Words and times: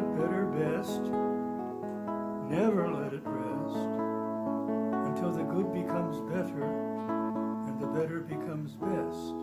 good, 0.00 0.16
better, 0.16 0.46
best. 0.46 1.02
Never 2.48 2.90
let 2.90 3.12
it 3.12 3.22
rest 3.24 3.76
until 5.06 5.32
the 5.32 5.42
good 5.44 5.72
becomes 5.72 6.20
better 6.32 6.64
and 7.66 7.80
the 7.80 7.86
better 7.86 8.20
becomes 8.20 8.76
best. 8.76 9.34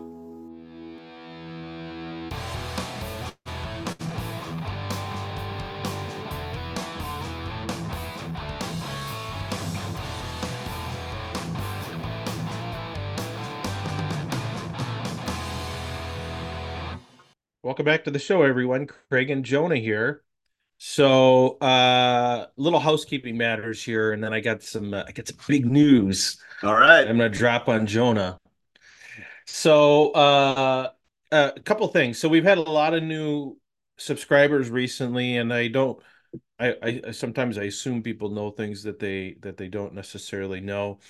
Welcome 17.62 17.84
back 17.84 18.02
to 18.04 18.10
the 18.10 18.18
show, 18.18 18.42
everyone. 18.42 18.88
Craig 19.08 19.30
and 19.30 19.44
Jonah 19.44 19.76
here. 19.76 20.22
So, 20.78 21.58
uh, 21.58 22.46
little 22.56 22.78
housekeeping 22.78 23.36
matters 23.36 23.82
here, 23.82 24.12
and 24.12 24.22
then 24.22 24.32
I 24.32 24.40
got 24.40 24.62
some, 24.62 24.94
uh, 24.94 25.04
I 25.06 25.12
got 25.12 25.26
some 25.26 25.36
big 25.48 25.66
news. 25.66 26.40
All 26.62 26.74
right. 26.74 27.06
I'm 27.06 27.18
gonna 27.18 27.28
drop 27.28 27.68
on 27.68 27.86
Jonah. 27.86 28.38
So, 29.46 30.12
uh, 30.12 30.90
uh, 31.32 31.50
a 31.56 31.60
couple 31.60 31.86
things. 31.88 32.18
So 32.18 32.28
we've 32.28 32.44
had 32.44 32.58
a 32.58 32.62
lot 32.62 32.94
of 32.94 33.02
new 33.02 33.58
subscribers 33.96 34.70
recently, 34.70 35.36
and 35.36 35.52
I 35.52 35.68
don't, 35.68 36.00
I, 36.60 36.68
I, 36.82 37.00
I 37.08 37.10
sometimes 37.10 37.58
I 37.58 37.64
assume 37.64 38.02
people 38.02 38.30
know 38.30 38.50
things 38.50 38.82
that 38.84 38.98
they 38.98 39.36
that 39.40 39.56
they 39.56 39.68
don't 39.68 39.94
necessarily 39.94 40.60
know. 40.60 41.00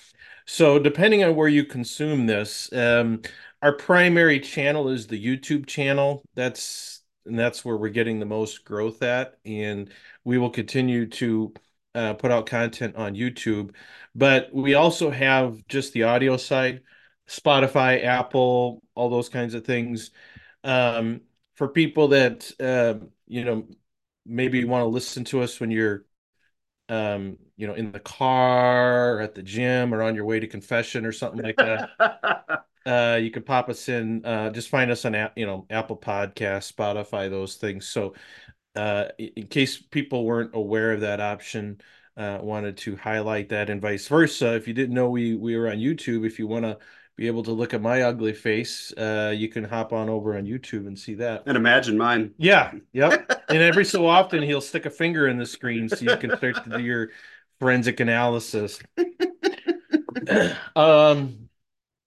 So 0.46 0.78
depending 0.78 1.24
on 1.24 1.36
where 1.36 1.48
you 1.48 1.64
consume 1.64 2.26
this, 2.26 2.72
um, 2.72 3.20
our 3.60 3.72
primary 3.72 4.40
channel 4.40 4.88
is 4.88 5.06
the 5.06 5.22
YouTube 5.22 5.66
channel. 5.66 6.22
That's 6.34 6.97
and 7.26 7.38
that's 7.38 7.64
where 7.64 7.76
we're 7.76 7.88
getting 7.88 8.18
the 8.20 8.26
most 8.26 8.64
growth 8.64 9.02
at, 9.02 9.38
and 9.44 9.90
we 10.24 10.38
will 10.38 10.50
continue 10.50 11.06
to 11.06 11.52
uh, 11.94 12.14
put 12.14 12.30
out 12.30 12.46
content 12.46 12.96
on 12.96 13.14
YouTube. 13.14 13.74
But 14.14 14.52
we 14.52 14.74
also 14.74 15.10
have 15.10 15.66
just 15.68 15.92
the 15.92 16.04
audio 16.04 16.36
side, 16.36 16.82
Spotify, 17.28 18.04
Apple, 18.04 18.82
all 18.94 19.10
those 19.10 19.28
kinds 19.28 19.54
of 19.54 19.64
things. 19.64 20.10
Um, 20.64 21.22
for 21.54 21.68
people 21.68 22.08
that 22.08 22.50
uh, 22.60 23.04
you 23.26 23.44
know 23.44 23.66
maybe 24.26 24.64
want 24.64 24.82
to 24.82 24.88
listen 24.88 25.24
to 25.24 25.42
us 25.42 25.60
when 25.60 25.70
you're 25.70 26.04
um, 26.88 27.36
you 27.56 27.66
know, 27.66 27.74
in 27.74 27.92
the 27.92 28.00
car 28.00 29.14
or 29.16 29.20
at 29.20 29.34
the 29.34 29.42
gym 29.42 29.92
or 29.94 30.02
on 30.02 30.14
your 30.14 30.24
way 30.24 30.40
to 30.40 30.46
confession 30.46 31.04
or 31.04 31.12
something 31.12 31.42
like 31.42 31.56
that. 31.56 31.90
uh, 32.86 33.18
you 33.20 33.30
can 33.30 33.42
pop 33.42 33.68
us 33.68 33.88
in. 33.88 34.24
Uh, 34.24 34.50
just 34.50 34.68
find 34.68 34.90
us 34.90 35.04
on, 35.04 35.14
you 35.36 35.46
know, 35.46 35.66
Apple 35.70 35.96
Podcast, 35.96 36.72
Spotify, 36.72 37.30
those 37.30 37.56
things. 37.56 37.86
So, 37.86 38.14
uh, 38.74 39.06
in 39.18 39.46
case 39.48 39.76
people 39.76 40.24
weren't 40.24 40.54
aware 40.54 40.92
of 40.92 41.00
that 41.00 41.20
option, 41.20 41.80
uh, 42.16 42.38
wanted 42.40 42.76
to 42.78 42.96
highlight 42.96 43.48
that, 43.50 43.70
and 43.70 43.80
vice 43.80 44.08
versa. 44.08 44.54
If 44.54 44.68
you 44.68 44.74
didn't 44.74 44.94
know 44.94 45.10
we 45.10 45.34
we 45.34 45.56
were 45.56 45.68
on 45.68 45.76
YouTube, 45.76 46.26
if 46.26 46.38
you 46.38 46.46
want 46.46 46.64
to 46.64 46.78
be 47.16 47.26
able 47.26 47.42
to 47.42 47.50
look 47.50 47.74
at 47.74 47.82
my 47.82 48.02
ugly 48.02 48.32
face, 48.32 48.92
uh, 48.96 49.34
you 49.36 49.48
can 49.48 49.64
hop 49.64 49.92
on 49.92 50.08
over 50.08 50.36
on 50.36 50.44
YouTube 50.44 50.86
and 50.86 50.96
see 50.96 51.14
that. 51.14 51.42
And 51.46 51.56
imagine 51.56 51.98
mine. 51.98 52.32
Yeah, 52.38 52.72
yep. 52.92 53.44
and 53.48 53.58
every 53.58 53.84
so 53.84 54.06
often 54.06 54.42
he'll 54.42 54.60
stick 54.60 54.86
a 54.86 54.90
finger 54.90 55.26
in 55.26 55.36
the 55.36 55.46
screen 55.46 55.88
so 55.88 56.04
you 56.04 56.16
can 56.16 56.36
start 56.36 56.62
to 56.62 56.70
do 56.70 56.80
your 56.80 57.10
forensic 57.58 57.98
analysis. 57.98 58.78
um, 60.76 61.47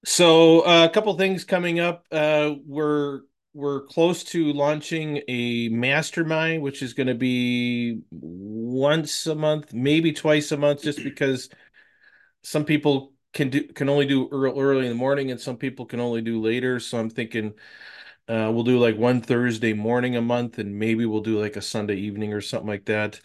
so 0.06 0.62
uh, 0.66 0.86
a 0.86 0.94
couple 0.94 1.16
things 1.18 1.44
coming 1.44 1.80
up. 1.80 2.06
Uh, 2.12 2.54
we're 2.66 3.22
we're 3.54 3.82
close 3.86 4.24
to 4.24 4.54
launching 4.54 5.22
a 5.28 5.68
mastermind, 5.70 6.64
which 6.64 6.82
is 6.82 6.94
going 6.94 7.08
to 7.08 7.16
be 7.16 8.02
once 8.12 9.28
a 9.28 9.36
month, 9.36 9.74
maybe 9.74 10.14
twice 10.14 10.52
a 10.52 10.58
month, 10.58 10.82
just 10.82 11.04
because 11.04 11.50
some 12.44 12.66
people 12.66 13.14
can 13.34 13.50
do 13.50 13.68
can 13.70 13.90
only 13.90 14.06
do 14.06 14.30
early, 14.32 14.60
early 14.62 14.86
in 14.86 14.90
the 14.92 14.96
morning, 14.96 15.32
and 15.32 15.40
some 15.40 15.58
people 15.58 15.86
can 15.86 16.00
only 16.00 16.22
do 16.22 16.42
later. 16.42 16.80
So 16.80 17.00
I'm 17.00 17.10
thinking 17.10 17.54
uh, 18.28 18.52
we'll 18.54 18.64
do 18.64 18.80
like 18.80 18.98
one 18.98 19.22
Thursday 19.22 19.74
morning 19.74 20.16
a 20.16 20.22
month, 20.22 20.60
and 20.60 20.78
maybe 20.80 21.06
we'll 21.06 21.22
do 21.22 21.40
like 21.40 21.56
a 21.58 21.62
Sunday 21.62 21.96
evening 21.98 22.34
or 22.34 22.42
something 22.42 22.68
like 22.68 22.86
that. 22.86 23.20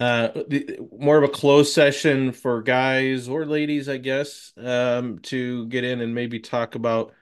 Uh, 0.00 0.42
more 0.90 1.16
of 1.16 1.24
a 1.24 1.28
closed 1.28 1.72
session 1.72 2.32
for 2.32 2.62
guys 2.62 3.28
or 3.28 3.46
ladies, 3.46 3.88
I 3.88 3.98
guess, 3.98 4.52
um, 4.56 5.20
to 5.20 5.66
get 5.66 5.84
in 5.84 6.00
and 6.00 6.14
maybe 6.14 6.40
talk 6.40 6.74
about 6.74 7.12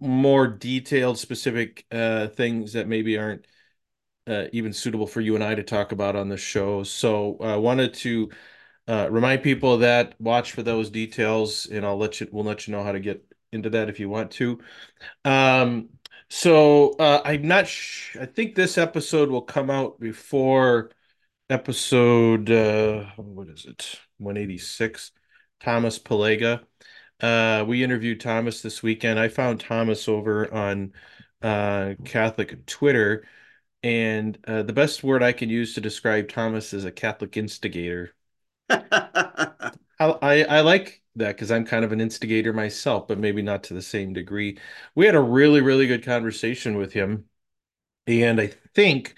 more 0.00 0.46
detailed, 0.46 1.18
specific 1.18 1.86
uh, 1.92 2.28
things 2.28 2.72
that 2.72 2.88
maybe 2.88 3.18
aren't 3.18 3.46
uh, 4.26 4.44
even 4.52 4.72
suitable 4.72 5.06
for 5.06 5.20
you 5.20 5.34
and 5.34 5.44
I 5.44 5.54
to 5.54 5.62
talk 5.62 5.92
about 5.92 6.16
on 6.16 6.28
the 6.28 6.36
show. 6.36 6.82
So 6.82 7.36
I 7.40 7.52
uh, 7.52 7.58
wanted 7.58 7.94
to 7.94 8.30
uh, 8.88 9.08
remind 9.10 9.42
people 9.42 9.78
that 9.78 10.14
watch 10.20 10.52
for 10.52 10.62
those 10.62 10.90
details, 10.90 11.66
and 11.66 11.84
I'll 11.86 11.96
let 11.96 12.20
you. 12.20 12.28
We'll 12.32 12.44
let 12.44 12.66
you 12.66 12.72
know 12.72 12.82
how 12.82 12.92
to 12.92 13.00
get 13.00 13.24
into 13.52 13.70
that 13.70 13.88
if 13.88 14.00
you 14.00 14.08
want 14.08 14.30
to. 14.32 14.60
Um, 15.24 15.90
so 16.28 16.92
uh, 16.94 17.22
I'm 17.24 17.46
not. 17.46 17.68
Sh- 17.68 18.16
I 18.20 18.26
think 18.26 18.54
this 18.54 18.78
episode 18.78 19.30
will 19.30 19.42
come 19.42 19.70
out 19.70 20.00
before 20.00 20.90
episode. 21.50 22.50
Uh, 22.50 23.04
what 23.16 23.48
is 23.48 23.66
it? 23.66 24.00
186. 24.18 25.12
Thomas 25.60 25.98
Polega. 25.98 26.62
Uh, 27.20 27.64
we 27.68 27.84
interviewed 27.84 28.20
Thomas 28.20 28.62
this 28.62 28.82
weekend. 28.82 29.18
I 29.18 29.28
found 29.28 29.60
Thomas 29.60 30.08
over 30.08 30.52
on 30.52 30.92
uh, 31.42 31.94
Catholic 32.04 32.66
Twitter, 32.66 33.24
and 33.82 34.38
uh, 34.46 34.62
the 34.64 34.72
best 34.72 35.04
word 35.04 35.22
I 35.22 35.32
can 35.32 35.50
use 35.50 35.74
to 35.74 35.80
describe 35.80 36.28
Thomas 36.28 36.72
is 36.74 36.84
a 36.84 36.92
Catholic 36.92 37.36
instigator. 37.36 38.14
I, 38.70 39.72
I, 40.00 40.42
I 40.44 40.60
like 40.62 41.02
that 41.16 41.36
because 41.36 41.50
I'm 41.50 41.64
kind 41.66 41.84
of 41.84 41.92
an 41.92 42.00
instigator 42.00 42.52
myself, 42.52 43.08
but 43.08 43.18
maybe 43.18 43.42
not 43.42 43.64
to 43.64 43.74
the 43.74 43.82
same 43.82 44.12
degree. 44.12 44.58
We 44.94 45.06
had 45.06 45.14
a 45.14 45.20
really, 45.20 45.60
really 45.60 45.86
good 45.86 46.04
conversation 46.04 46.76
with 46.76 46.92
him. 46.92 47.26
And 48.06 48.40
I 48.40 48.48
think 48.74 49.14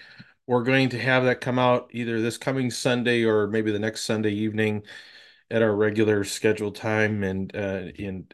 we're 0.47 0.63
going 0.63 0.89
to 0.89 0.99
have 0.99 1.23
that 1.25 1.41
come 1.41 1.57
out 1.59 1.89
either 1.91 2.21
this 2.21 2.37
coming 2.37 2.69
Sunday 2.71 3.23
or 3.23 3.47
maybe 3.47 3.71
the 3.71 3.79
next 3.79 4.03
Sunday 4.03 4.31
evening 4.31 4.83
at 5.51 5.61
our 5.61 5.75
regular 5.75 6.23
scheduled 6.23 6.75
time. 6.75 7.23
And 7.23 7.55
uh, 7.55 7.91
and 7.99 8.33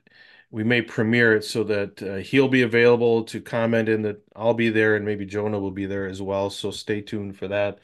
we 0.52 0.64
may 0.64 0.82
premiere 0.82 1.36
it 1.36 1.46
so 1.46 1.64
that 1.66 2.04
uh, 2.04 2.16
he'll 2.18 2.50
be 2.50 2.64
available 2.64 3.24
to 3.26 3.42
comment 3.42 3.90
and 3.90 4.04
that 4.06 4.22
I'll 4.36 4.54
be 4.54 4.70
there 4.70 4.96
and 4.96 5.06
maybe 5.06 5.26
Jonah 5.26 5.60
will 5.60 5.72
be 5.72 5.86
there 5.86 6.08
as 6.08 6.22
well. 6.22 6.50
So 6.50 6.72
stay 6.72 7.02
tuned 7.02 7.38
for 7.38 7.48
that. 7.50 7.80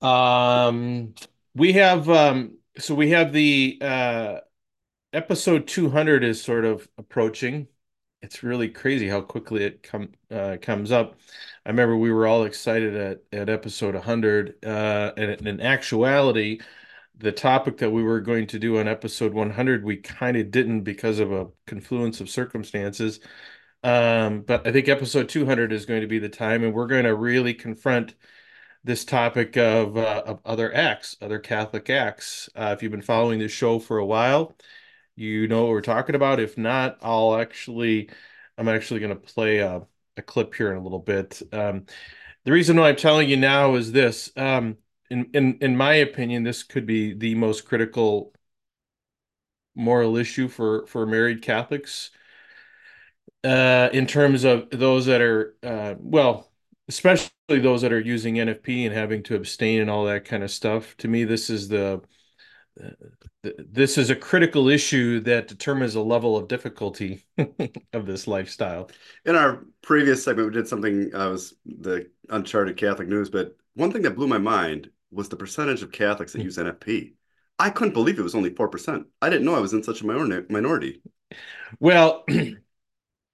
Um, 0.00 1.14
we 1.54 1.72
have 1.74 2.08
um 2.08 2.58
so 2.78 2.94
we 2.94 3.10
have 3.10 3.32
the 3.32 3.78
uh 3.80 4.38
episode 5.12 5.68
200 5.68 6.24
is 6.24 6.42
sort 6.42 6.64
of 6.64 6.88
approaching 6.98 7.68
it's 8.22 8.42
really 8.42 8.68
crazy 8.68 9.08
how 9.08 9.20
quickly 9.20 9.64
it 9.64 9.82
come 9.82 10.08
uh, 10.30 10.56
comes 10.60 10.90
up 10.90 11.16
i 11.64 11.68
remember 11.68 11.96
we 11.96 12.10
were 12.10 12.26
all 12.26 12.44
excited 12.44 12.94
at 12.96 13.22
at 13.32 13.48
episode 13.48 13.94
100 13.94 14.56
uh 14.64 15.12
and 15.16 15.46
in 15.46 15.60
actuality 15.60 16.60
the 17.18 17.32
topic 17.32 17.78
that 17.78 17.90
we 17.90 18.02
were 18.02 18.20
going 18.20 18.46
to 18.46 18.58
do 18.58 18.78
on 18.78 18.88
episode 18.88 19.32
100 19.32 19.84
we 19.84 19.96
kind 19.96 20.36
of 20.36 20.50
didn't 20.50 20.82
because 20.82 21.18
of 21.18 21.32
a 21.32 21.46
confluence 21.66 22.20
of 22.20 22.28
circumstances 22.30 23.20
um 23.84 24.42
but 24.42 24.66
i 24.66 24.72
think 24.72 24.88
episode 24.88 25.28
200 25.28 25.72
is 25.72 25.86
going 25.86 26.00
to 26.00 26.06
be 26.06 26.18
the 26.18 26.28
time 26.28 26.64
and 26.64 26.74
we're 26.74 26.86
going 26.86 27.04
to 27.04 27.14
really 27.14 27.54
confront 27.54 28.14
this 28.84 29.04
topic 29.04 29.56
of, 29.56 29.96
uh, 29.96 30.22
of 30.26 30.40
other 30.44 30.74
acts, 30.74 31.16
other 31.20 31.38
Catholic 31.38 31.90
acts. 31.90 32.48
Uh, 32.56 32.74
if 32.76 32.82
you've 32.82 32.92
been 32.92 33.02
following 33.02 33.38
this 33.38 33.52
show 33.52 33.78
for 33.78 33.98
a 33.98 34.06
while, 34.06 34.56
you 35.18 35.48
know 35.48 35.62
what 35.62 35.70
we're 35.70 35.80
talking 35.80 36.14
about. 36.14 36.40
If 36.40 36.56
not, 36.56 36.98
I'll 37.02 37.36
actually, 37.36 38.10
I'm 38.56 38.68
actually 38.68 39.00
going 39.00 39.10
to 39.10 39.16
play 39.16 39.58
a, 39.58 39.82
a, 40.16 40.22
clip 40.22 40.54
here 40.54 40.70
in 40.70 40.78
a 40.78 40.82
little 40.82 40.98
bit. 41.00 41.42
Um, 41.52 41.86
the 42.44 42.52
reason 42.52 42.76
why 42.78 42.90
I'm 42.90 42.96
telling 42.96 43.28
you 43.28 43.36
now 43.36 43.74
is 43.74 43.92
this. 43.92 44.30
Um, 44.36 44.78
in, 45.10 45.30
in, 45.34 45.58
in 45.60 45.76
my 45.76 45.94
opinion, 45.94 46.44
this 46.44 46.62
could 46.62 46.86
be 46.86 47.14
the 47.14 47.34
most 47.34 47.64
critical 47.64 48.32
moral 49.74 50.16
issue 50.16 50.48
for, 50.48 50.86
for 50.86 51.06
married 51.06 51.42
Catholics 51.42 52.10
uh, 53.44 53.88
in 53.92 54.06
terms 54.06 54.44
of 54.44 54.68
those 54.70 55.06
that 55.06 55.20
are, 55.20 55.56
uh, 55.62 55.94
well, 55.98 56.50
especially 56.88 57.30
those 57.48 57.82
that 57.82 57.92
are 57.92 58.00
using 58.00 58.36
NFP 58.36 58.86
and 58.86 58.94
having 58.94 59.22
to 59.24 59.36
abstain 59.36 59.80
and 59.80 59.90
all 59.90 60.04
that 60.06 60.24
kind 60.24 60.42
of 60.42 60.50
stuff. 60.50 60.96
To 60.98 61.08
me, 61.08 61.24
this 61.24 61.50
is 61.50 61.68
the 61.68 62.02
this 63.42 63.98
is 63.98 64.10
a 64.10 64.16
critical 64.16 64.68
issue 64.68 65.20
that 65.20 65.48
determines 65.48 65.94
the 65.94 66.04
level 66.04 66.36
of 66.36 66.48
difficulty 66.48 67.24
of 67.92 68.06
this 68.06 68.26
lifestyle. 68.26 68.90
In 69.24 69.36
our 69.36 69.64
previous 69.82 70.24
segment, 70.24 70.48
we 70.48 70.54
did 70.54 70.68
something 70.68 71.14
uh, 71.14 71.30
was 71.30 71.54
the 71.64 72.10
Uncharted 72.28 72.76
Catholic 72.76 73.08
News, 73.08 73.30
but 73.30 73.56
one 73.74 73.92
thing 73.92 74.02
that 74.02 74.16
blew 74.16 74.26
my 74.26 74.38
mind 74.38 74.90
was 75.10 75.28
the 75.28 75.36
percentage 75.36 75.82
of 75.82 75.92
Catholics 75.92 76.32
that 76.32 76.42
use 76.42 76.58
NFP. 76.58 77.12
I 77.58 77.70
couldn't 77.70 77.94
believe 77.94 78.18
it 78.18 78.22
was 78.22 78.34
only 78.34 78.54
four 78.54 78.68
percent. 78.68 79.06
I 79.20 79.30
didn't 79.30 79.44
know 79.44 79.54
I 79.54 79.60
was 79.60 79.72
in 79.72 79.82
such 79.82 80.02
a 80.02 80.06
minority. 80.06 81.02
Well, 81.80 82.24
it 82.28 82.58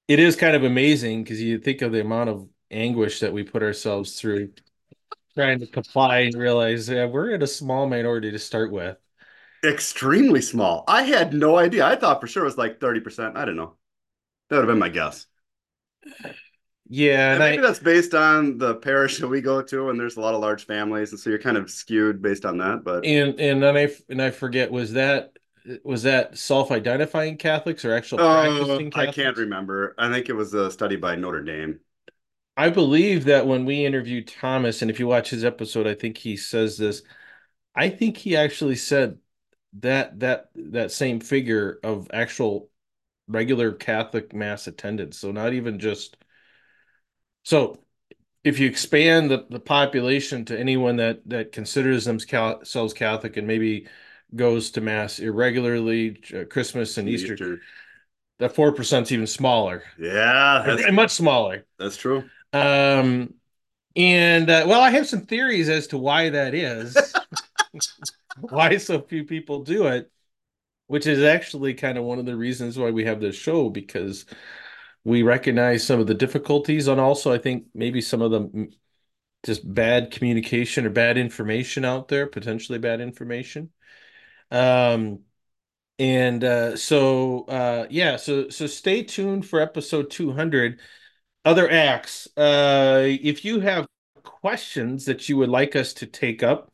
is 0.09 0.37
kind 0.37 0.57
of 0.57 0.65
amazing 0.65 1.25
because 1.25 1.41
you 1.43 1.59
think 1.59 1.83
of 1.83 1.93
the 1.93 2.01
amount 2.01 2.31
of 2.31 2.49
anguish 2.71 3.21
that 3.21 3.33
we 3.33 3.43
put 3.43 3.63
ourselves 3.63 4.19
through 4.19 4.51
trying 5.35 5.59
to 5.59 5.67
comply 5.67 6.21
and 6.21 6.35
realize 6.35 6.89
yeah, 6.89 7.07
we're 7.07 7.31
in 7.31 7.43
a 7.43 7.47
small 7.47 7.89
minority 7.89 8.31
to 8.31 8.39
start 8.39 8.71
with. 8.71 8.97
Extremely 9.65 10.41
small. 10.43 10.85
I 10.87 11.03
had 11.03 11.33
no 11.35 11.57
idea. 11.57 11.87
I 11.87 11.97
thought 11.97 12.21
for 12.21 12.27
sure 12.27 12.43
it 12.43 12.47
was 12.47 12.59
like 12.59 12.81
30%. 12.81 13.37
I 13.37 13.45
don't 13.45 13.57
know. 13.57 13.77
That 14.51 14.57
would 14.57 14.63
have 14.65 14.73
been 14.73 14.79
my 14.79 14.91
guess. 14.91 15.27
Yeah, 16.89 17.35
And 17.35 17.43
maybe 17.43 17.61
I 17.61 17.63
that's 17.63 17.79
based 17.79 18.15
on 18.15 18.59
the 18.59 18.77
parish 18.77 19.19
that 19.19 19.29
we 19.29 19.41
go 19.41 19.63
to, 19.63 19.89
and 19.91 19.99
there's 19.99 20.17
a 20.17 20.21
lot 20.21 20.35
of 20.35 20.41
large 20.41 20.67
families, 20.67 21.11
and 21.11 21.19
so 21.21 21.31
you're 21.31 21.39
kind 21.39 21.57
of 21.57 21.71
skewed 21.71 22.23
based 22.23 22.45
on 22.45 22.59
that. 22.59 22.85
But 22.85 23.05
and 23.05 23.39
and 23.41 23.63
then 23.63 23.77
I 23.77 23.89
and 24.09 24.23
I 24.23 24.31
forget 24.31 24.71
was 24.71 24.93
that 24.93 25.37
was 25.83 26.03
that 26.03 26.37
self-identifying 26.37 27.39
Catholics 27.39 27.85
or 27.85 27.95
actual 27.95 28.19
uh, 28.19 28.45
practicing 28.53 28.93
I 28.95 29.07
can't 29.07 29.37
remember. 29.37 29.95
I 29.99 30.11
think 30.11 30.29
it 30.29 30.35
was 30.35 30.55
a 30.55 30.71
study 30.71 30.97
by 30.97 31.17
Notre 31.17 31.43
Dame. 31.43 31.81
I 32.57 32.71
believe 32.71 33.25
that 33.25 33.47
when 33.47 33.65
we 33.65 33.85
interviewed 33.85 34.29
Thomas, 34.29 34.81
and 34.81 34.91
if 34.91 35.01
you 35.01 35.07
watch 35.07 35.31
his 35.31 35.45
episode, 35.45 35.87
I 35.87 35.95
think 35.95 36.19
he 36.19 36.37
says 36.37 36.79
this. 36.79 37.03
I 37.75 37.91
think 37.91 38.19
he 38.19 38.37
actually 38.37 38.77
said 38.77 39.19
that 39.81 40.21
that 40.21 40.51
that 40.55 40.93
same 40.93 41.21
figure 41.21 41.79
of 41.83 42.09
actual 42.13 42.71
regular 43.29 43.73
Catholic 43.73 44.35
mass 44.35 44.67
attendance. 44.67 45.19
So 45.19 45.33
not 45.33 45.53
even 45.55 45.79
just 45.79 46.17
so 47.43 47.79
if 48.45 48.59
you 48.59 48.69
expand 48.69 49.31
the, 49.31 49.47
the 49.51 49.61
population 49.61 50.45
to 50.47 50.59
anyone 50.59 50.97
that 50.97 51.29
that 51.29 51.53
considers 51.53 52.05
themselves 52.05 52.95
Catholic 52.95 53.37
and 53.37 53.47
maybe 53.47 53.89
goes 54.35 54.71
to 54.73 54.81
mass 54.81 55.19
irregularly, 55.21 56.21
uh, 56.35 56.45
Christmas 56.45 56.99
and 56.99 57.09
Easter, 57.09 57.35
Easter. 57.35 57.61
that 58.39 58.55
four 58.55 58.73
percent's 58.73 59.13
even 59.13 59.27
smaller, 59.27 59.85
Yeah, 59.99 60.65
that's, 60.67 60.85
and 60.85 60.97
much 60.97 61.11
smaller. 61.13 61.65
that's 61.79 61.97
true. 61.97 62.31
Um, 62.53 63.35
and 63.97 64.51
uh, 64.51 64.65
well, 64.67 64.81
I 64.81 64.91
have 64.91 65.09
some 65.09 65.27
theories 65.27 65.69
as 65.69 65.89
to 65.89 65.99
why 65.99 66.31
that 66.31 66.55
is, 66.55 66.97
why 68.51 68.77
so 68.79 69.01
few 69.03 69.25
people 69.25 69.63
do 69.65 69.87
it, 69.87 70.11
which 70.87 71.07
is 71.07 71.23
actually 71.23 71.75
kind 71.75 71.99
of 71.99 72.05
one 72.05 72.19
of 72.19 72.27
the 72.27 72.37
reasons 72.37 72.79
why 72.79 72.91
we 72.91 73.05
have 73.05 73.21
this 73.21 73.37
show 73.37 73.71
because 73.71 74.27
we 75.05 75.23
recognize 75.23 75.87
some 75.87 76.01
of 76.01 76.07
the 76.07 76.15
difficulties 76.15 76.89
and 76.89 77.01
also 77.01 77.33
I 77.33 77.39
think 77.39 77.67
maybe 77.75 78.01
some 78.01 78.23
of 78.23 78.31
the 78.31 78.69
just 79.45 79.73
bad 79.75 80.11
communication 80.11 80.87
or 80.87 80.91
bad 80.91 81.19
information 81.19 81.85
out 81.85 82.09
there, 82.09 82.27
potentially 82.27 82.79
bad 82.79 83.01
information. 83.01 83.71
Um, 84.51 85.21
and 85.99 86.43
uh, 86.45 86.77
so 86.77 87.45
uh, 87.45 87.87
yeah, 87.91 88.17
so 88.17 88.49
so 88.51 88.67
stay 88.67 89.03
tuned 89.05 89.47
for 89.47 89.61
episode 89.61 90.11
200 90.11 90.81
other 91.45 91.71
acts. 91.71 92.29
Uh, 92.37 93.05
if 93.07 93.45
you 93.45 93.61
have 93.61 93.87
questions 94.25 95.05
that 95.07 95.29
you 95.29 95.37
would 95.39 95.51
like 95.51 95.77
us 95.77 95.95
to 95.95 96.07
take 96.07 96.43
up, 96.43 96.73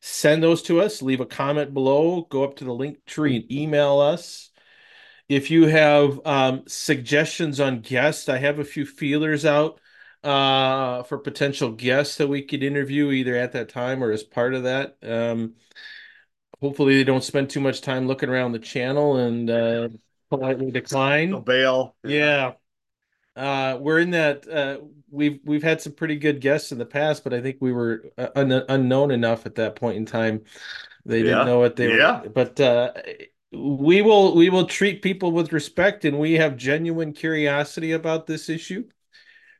send 0.00 0.42
those 0.42 0.62
to 0.62 0.80
us. 0.80 1.02
Leave 1.02 1.20
a 1.20 1.26
comment 1.26 1.74
below. 1.74 2.22
Go 2.22 2.44
up 2.44 2.56
to 2.56 2.64
the 2.64 2.72
link 2.72 3.04
tree 3.04 3.36
and 3.36 3.52
email 3.52 3.98
us. 4.00 4.50
If 5.28 5.50
you 5.50 5.66
have 5.66 6.20
um, 6.24 6.62
suggestions 6.66 7.60
on 7.60 7.80
guests, 7.80 8.28
I 8.28 8.38
have 8.38 8.58
a 8.58 8.64
few 8.64 8.86
feelers 8.86 9.44
out 9.44 9.80
uh, 10.24 11.02
for 11.02 11.18
potential 11.18 11.72
guests 11.72 12.16
that 12.16 12.28
we 12.28 12.42
could 12.42 12.62
interview 12.62 13.10
either 13.10 13.36
at 13.36 13.52
that 13.52 13.68
time 13.68 14.02
or 14.02 14.10
as 14.10 14.22
part 14.22 14.54
of 14.54 14.62
that. 14.62 14.96
Um, 15.02 15.54
hopefully, 16.60 16.96
they 16.96 17.04
don't 17.04 17.24
spend 17.24 17.50
too 17.50 17.60
much 17.60 17.82
time 17.82 18.06
looking 18.06 18.30
around 18.30 18.52
the 18.52 18.58
channel 18.58 19.16
and 19.16 19.50
uh, 19.50 19.88
politely 20.30 20.70
decline. 20.70 21.34
A 21.34 21.40
bail. 21.40 21.94
Yeah. 22.02 22.52
Uh, 23.36 23.78
we're 23.80 24.00
in 24.00 24.10
that 24.10 24.48
uh, 24.48 24.78
we've 25.10 25.40
we've 25.44 25.62
had 25.62 25.80
some 25.80 25.92
pretty 25.92 26.16
good 26.16 26.40
guests 26.40 26.72
in 26.72 26.78
the 26.78 26.86
past, 26.86 27.24
but 27.24 27.34
I 27.34 27.40
think 27.40 27.58
we 27.60 27.72
were 27.72 28.04
uh, 28.18 28.28
un 28.36 28.52
unknown 28.52 29.10
enough 29.10 29.46
at 29.46 29.56
that 29.56 29.76
point 29.76 29.96
in 29.96 30.06
time. 30.06 30.42
They 31.04 31.22
didn't 31.22 31.44
know 31.44 31.58
what 31.58 31.76
they 31.76 31.88
Yeah. 31.88 32.22
were. 32.22 32.28
But 32.30 32.60
uh, 32.60 32.92
we 33.52 34.02
will 34.02 34.34
we 34.34 34.50
will 34.50 34.66
treat 34.66 35.02
people 35.02 35.32
with 35.32 35.52
respect, 35.52 36.04
and 36.04 36.18
we 36.18 36.34
have 36.34 36.56
genuine 36.56 37.12
curiosity 37.12 37.92
about 37.92 38.26
this 38.26 38.48
issue. 38.48 38.84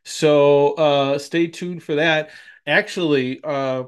So 0.05 0.75
uh, 0.75 1.19
stay 1.19 1.49
tuned 1.49 1.83
for 1.83 1.97
that. 1.97 2.31
Actually, 2.67 3.41
uh, 3.43 3.85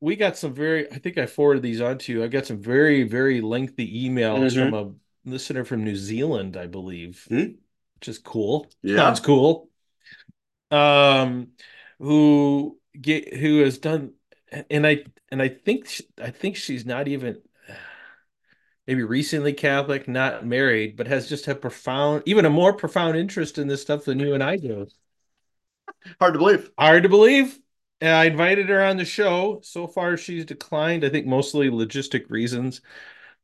we 0.00 0.16
got 0.16 0.36
some 0.36 0.54
very. 0.54 0.90
I 0.92 0.98
think 0.98 1.18
I 1.18 1.26
forwarded 1.26 1.62
these 1.62 1.80
on 1.80 1.98
to 1.98 2.12
you. 2.12 2.24
I 2.24 2.28
got 2.28 2.46
some 2.46 2.60
very 2.62 3.04
very 3.04 3.40
lengthy 3.40 4.08
emails 4.08 4.52
Mhm. 4.52 4.68
from 4.68 4.74
a 4.74 4.92
listener 5.30 5.64
from 5.64 5.84
New 5.84 5.96
Zealand, 5.96 6.56
I 6.56 6.66
believe 6.66 7.26
Hmm? 7.28 7.56
which 7.96 8.08
is 8.08 8.18
cool. 8.18 8.70
Yeah. 8.82 8.96
Sounds 8.98 9.20
cool. 9.20 9.70
Um, 10.70 11.48
who 11.98 12.78
get 13.00 13.34
who 13.34 13.60
has 13.60 13.78
done, 13.78 14.12
and 14.70 14.86
I 14.86 15.04
and 15.30 15.40
I 15.40 15.48
think 15.48 15.88
sh- 15.88 16.02
I 16.20 16.30
think 16.30 16.56
she's 16.56 16.84
not 16.84 17.08
even 17.08 17.40
maybe 18.86 19.02
recently 19.02 19.52
Catholic, 19.52 20.08
not 20.08 20.46
married, 20.46 20.96
but 20.96 21.06
has 21.08 21.28
just 21.28 21.48
a 21.48 21.54
profound, 21.54 22.22
even 22.26 22.44
a 22.44 22.50
more 22.50 22.72
profound 22.72 23.16
interest 23.16 23.58
in 23.58 23.68
this 23.68 23.82
stuff 23.82 24.04
than 24.04 24.18
you 24.18 24.34
and 24.34 24.42
I 24.42 24.56
do. 24.56 24.86
Hard 26.20 26.34
to 26.34 26.38
believe. 26.38 26.70
Hard 26.78 27.02
to 27.02 27.08
believe. 27.08 27.58
And 28.00 28.14
I 28.14 28.26
invited 28.26 28.68
her 28.68 28.82
on 28.82 28.96
the 28.96 29.04
show. 29.04 29.60
So 29.62 29.86
far, 29.86 30.16
she's 30.16 30.44
declined. 30.44 31.04
I 31.04 31.08
think 31.08 31.26
mostly 31.26 31.70
logistic 31.70 32.30
reasons, 32.30 32.80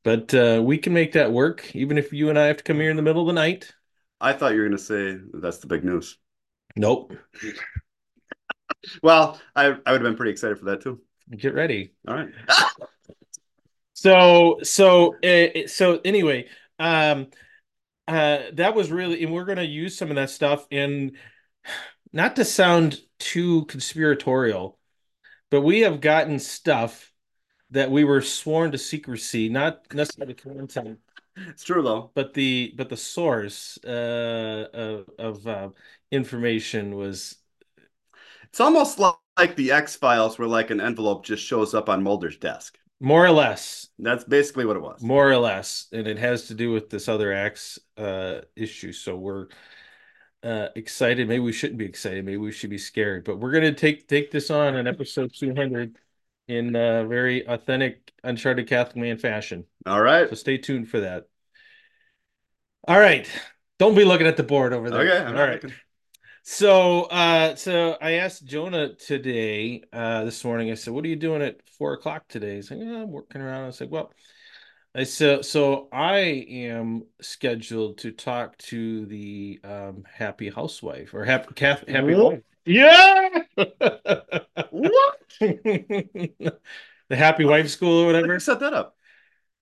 but 0.02 0.32
uh, 0.34 0.60
we 0.62 0.78
can 0.78 0.92
make 0.92 1.12
that 1.12 1.32
work, 1.32 1.74
even 1.74 1.98
if 1.98 2.12
you 2.12 2.28
and 2.28 2.38
I 2.38 2.46
have 2.46 2.58
to 2.58 2.64
come 2.64 2.78
here 2.78 2.90
in 2.90 2.96
the 2.96 3.02
middle 3.02 3.22
of 3.22 3.26
the 3.28 3.32
night. 3.32 3.72
I 4.20 4.32
thought 4.34 4.52
you 4.52 4.60
were 4.60 4.68
going 4.68 4.78
to 4.78 4.84
say 4.84 5.18
that's 5.34 5.58
the 5.58 5.66
big 5.66 5.84
news. 5.84 6.18
Nope. 6.76 7.12
Well, 9.02 9.40
I 9.54 9.66
I 9.66 9.68
would 9.70 9.80
have 9.86 10.02
been 10.02 10.16
pretty 10.16 10.32
excited 10.32 10.58
for 10.58 10.66
that 10.66 10.80
too. 10.80 11.00
Get 11.36 11.54
ready. 11.54 11.92
All 12.06 12.14
right. 12.14 12.30
So 13.94 14.58
so 14.62 15.16
uh, 15.22 15.66
so 15.68 16.00
anyway, 16.04 16.48
um 16.78 17.28
uh 18.08 18.38
that 18.54 18.74
was 18.74 18.90
really 18.90 19.22
and 19.22 19.32
we're 19.32 19.44
going 19.44 19.58
to 19.58 19.66
use 19.66 19.96
some 19.96 20.10
of 20.10 20.16
that 20.16 20.30
stuff 20.30 20.66
in 20.70 21.16
not 22.12 22.36
to 22.36 22.44
sound 22.44 23.00
too 23.18 23.64
conspiratorial, 23.66 24.78
but 25.50 25.62
we 25.62 25.80
have 25.80 26.00
gotten 26.00 26.38
stuff 26.38 27.12
that 27.70 27.90
we 27.90 28.04
were 28.04 28.22
sworn 28.22 28.72
to 28.72 28.78
secrecy, 28.78 29.48
not 29.48 29.92
necessarily 29.94 30.34
content, 30.34 31.00
It's 31.36 31.64
true 31.64 31.82
though. 31.82 32.12
but 32.14 32.34
the 32.34 32.74
but 32.76 32.88
the 32.88 32.96
source 32.96 33.78
uh 33.84 34.68
of, 34.72 35.10
of 35.18 35.46
uh, 35.46 35.70
information 36.10 36.94
was 36.96 37.36
It's 38.44 38.60
almost 38.60 38.98
like 39.00 39.56
the 39.56 39.72
X 39.72 39.96
Files, 39.96 40.38
where 40.38 40.46
like 40.48 40.70
an 40.70 40.80
envelope 40.80 41.24
just 41.24 41.44
shows 41.44 41.74
up 41.74 41.88
on 41.88 42.02
Mulder's 42.04 42.36
desk. 42.36 42.78
more 43.00 43.24
or 43.26 43.30
less. 43.32 43.88
That's 43.98 44.24
basically 44.24 44.64
what 44.64 44.76
it 44.76 44.82
was. 44.82 45.02
more 45.02 45.28
or 45.30 45.36
less. 45.38 45.88
And 45.92 46.06
it 46.06 46.18
has 46.18 46.46
to 46.48 46.54
do 46.54 46.72
with 46.72 46.90
this 46.90 47.08
other 47.08 47.32
X 47.32 47.78
uh 47.96 48.42
issue. 48.56 48.92
So 48.92 49.16
we're 49.16 49.48
uh 50.44 50.68
excited. 50.76 51.28
Maybe 51.28 51.40
we 51.40 51.52
shouldn't 51.52 51.78
be 51.78 51.86
excited. 51.86 52.24
Maybe 52.24 52.38
we 52.38 52.52
should 52.52 52.70
be 52.70 52.78
scared. 52.78 53.24
But 53.24 53.38
we're 53.38 53.52
gonna 53.52 53.74
take 53.74 54.08
take 54.08 54.30
this 54.30 54.50
on 54.50 54.76
in 54.76 54.86
episode 54.86 55.32
200 55.34 55.98
in 56.56 56.76
uh 56.76 57.04
very 57.04 57.46
authentic 57.46 58.12
uncharted 58.24 58.68
catholic 58.68 58.96
man 58.96 59.18
fashion 59.18 59.64
All 59.86 60.00
right. 60.02 60.28
so 60.28 60.34
stay 60.34 60.58
tuned 60.58 60.88
for 60.88 61.00
that 61.00 61.24
all 62.88 62.98
right 62.98 63.28
don't 63.78 63.94
be 63.94 64.04
looking 64.04 64.26
at 64.26 64.36
the 64.36 64.42
board 64.42 64.72
over 64.72 64.90
there 64.90 65.00
Okay. 65.02 65.18
I'm 65.18 65.34
all 65.36 65.40
right 65.40 65.62
looking. 65.62 65.72
so 66.42 67.02
uh 67.04 67.54
so 67.54 67.96
I 68.00 68.12
asked 68.12 68.44
Jonah 68.44 68.94
today, 68.94 69.82
uh 69.92 70.24
this 70.24 70.44
morning, 70.44 70.70
I 70.70 70.74
said, 70.74 70.92
What 70.92 71.04
are 71.04 71.08
you 71.08 71.16
doing 71.16 71.42
at 71.42 71.68
four 71.78 71.92
o'clock 71.94 72.28
today? 72.28 72.56
He's 72.56 72.70
like, 72.70 72.80
"Yeah, 72.80 73.02
I'm 73.02 73.10
working 73.12 73.40
around. 73.40 73.66
I 73.66 73.70
said, 73.70 73.90
Well, 73.90 74.12
I 74.94 75.04
said 75.04 75.44
so 75.44 75.88
I 75.92 76.18
am 76.18 77.04
scheduled 77.20 77.98
to 77.98 78.10
talk 78.12 78.58
to 78.58 79.06
the 79.06 79.60
um 79.64 80.04
happy 80.12 80.50
housewife 80.50 81.14
or 81.14 81.24
happy 81.24 81.54
Cath 81.54 81.88
happy 81.88 82.14
wife. 82.14 82.42
Yeah. 82.64 83.42
What? 84.70 85.21
the 87.08 87.16
happy 87.16 87.44
wife 87.44 87.68
school 87.68 88.02
or 88.02 88.06
whatever. 88.06 88.38
set 88.38 88.60
that 88.60 88.72
up? 88.72 88.96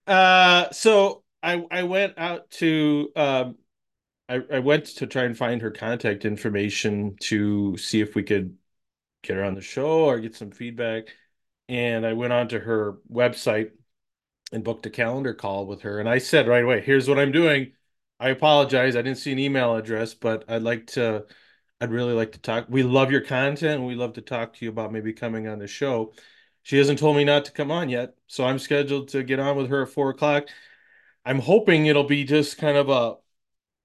Uh, 0.07 0.71
so 0.71 1.23
I 1.43 1.65
I 1.71 1.83
went 1.85 2.19
out 2.19 2.51
to 2.53 3.11
um 3.17 3.57
I 4.29 4.41
I 4.53 4.59
went 4.61 4.87
to 4.97 5.07
try 5.07 5.25
and 5.25 5.37
find 5.37 5.63
her 5.63 5.71
contact 5.71 6.25
information 6.25 7.17
to 7.23 7.77
see 7.77 8.01
if 8.01 8.15
we 8.15 8.23
could 8.23 8.57
get 9.23 9.37
her 9.37 9.45
on 9.45 9.55
the 9.55 9.61
show 9.61 10.07
or 10.07 10.21
get 10.21 10.37
some 10.37 10.51
feedback. 10.51 11.09
And 11.69 12.07
I 12.07 12.15
went 12.15 12.33
onto 12.33 12.59
her 12.59 12.99
website 13.11 13.73
and 14.53 14.65
booked 14.65 14.87
a 14.87 14.91
calendar 14.91 15.35
call 15.35 15.67
with 15.67 15.83
her. 15.83 16.01
And 16.01 16.09
I 16.09 16.19
said 16.19 16.49
right 16.49 16.65
away, 16.65 16.81
here's 16.81 17.09
what 17.09 17.19
I'm 17.19 17.33
doing. 17.33 17.73
I 18.19 18.31
apologize. 18.31 18.97
I 18.97 19.03
didn't 19.03 19.19
see 19.19 19.33
an 19.33 19.39
email 19.39 19.77
address, 19.77 20.15
but 20.15 20.45
I'd 20.49 20.63
like 20.63 20.89
to 20.89 21.27
I'd 21.81 21.91
really 21.91 22.13
like 22.13 22.33
to 22.33 22.39
talk. 22.39 22.67
We 22.69 22.83
love 22.83 23.11
your 23.11 23.23
content 23.23 23.77
and 23.79 23.87
we 23.87 23.95
love 23.95 24.15
to 24.15 24.21
talk 24.21 24.55
to 24.55 24.65
you 24.65 24.71
about 24.71 24.93
maybe 24.93 25.13
coming 25.13 25.49
on 25.49 25.59
the 25.59 25.67
show. 25.67 26.13
She 26.63 26.77
hasn't 26.77 26.99
told 26.99 27.17
me 27.17 27.25
not 27.25 27.47
to 27.47 27.53
come 27.53 27.71
on 27.71 27.89
yet, 27.89 28.15
so 28.27 28.45
I'm 28.45 28.59
scheduled 28.59 29.09
to 29.09 29.23
get 29.23 29.41
on 29.41 29.57
with 29.57 29.71
her 29.71 29.83
at 29.83 29.89
four 29.89 30.11
o'clock. 30.11 30.49
I'm 31.25 31.39
hoping 31.39 31.87
it'll 31.87 32.05
be 32.05 32.25
just 32.25 32.59
kind 32.59 32.77
of 32.77 32.91
a 32.91 33.17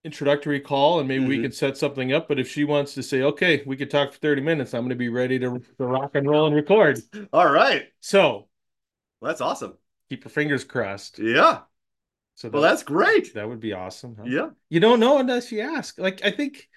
introductory 0.03 0.59
call 0.59 0.99
and 0.99 1.07
maybe 1.07 1.25
we 1.25 1.37
Mhm. 1.37 1.43
can 1.43 1.51
set 1.51 1.77
something 1.77 2.13
up. 2.13 2.27
But 2.27 2.39
if 2.39 2.49
she 2.49 2.63
wants 2.63 2.93
to 2.95 3.03
say, 3.03 3.21
okay, 3.23 3.63
we 3.65 3.75
could 3.77 3.89
talk 3.89 4.13
for 4.13 4.19
30 4.19 4.41
minutes, 4.41 4.73
I'm 4.73 4.81
going 4.81 4.89
to 4.89 4.95
be 4.95 5.09
ready 5.09 5.39
to, 5.39 5.59
to 5.77 5.85
rock 5.85 6.11
and 6.15 6.29
roll 6.29 6.45
and 6.47 6.55
record. 6.55 6.99
All 7.33 7.49
right. 7.49 7.87
So 8.01 8.47
Well, 9.19 9.29
that's 9.29 9.41
awesome. 9.41 9.77
keep 10.09 10.23
your 10.25 10.29
fingers 10.31 10.63
crossed. 10.63 11.17
Yeah. 11.17 11.61
So 12.35 12.49
Well, 12.49 12.61
that's 12.61 12.83
great. 12.83 13.33
that 13.33 13.47
would 13.47 13.61
be 13.61 13.73
awesome. 13.73 14.15
huh? 14.17 14.25
Yeah. 14.27 14.49
You 14.69 14.79
don't 14.81 14.99
know 14.99 15.17
unless 15.19 15.51
you 15.51 15.61
ask. 15.61 15.97
Like 15.97 16.23
I 16.23 16.31
think 16.31 16.67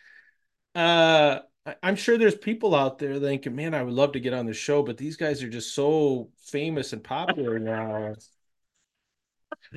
uh 0.78 1.40
I'm 1.82 1.96
sure 1.96 2.16
there's 2.16 2.34
people 2.36 2.74
out 2.74 2.98
there 2.98 3.18
thinking, 3.18 3.54
man, 3.54 3.74
I 3.74 3.82
would 3.82 3.92
love 3.92 4.12
to 4.12 4.20
get 4.20 4.32
on 4.32 4.46
the 4.46 4.54
show, 4.54 4.82
but 4.82 4.96
these 4.96 5.16
guys 5.16 5.42
are 5.42 5.48
just 5.50 5.74
so 5.74 6.30
famous 6.46 6.94
and 6.94 7.04
popular 7.04 7.58
now. 7.58 8.14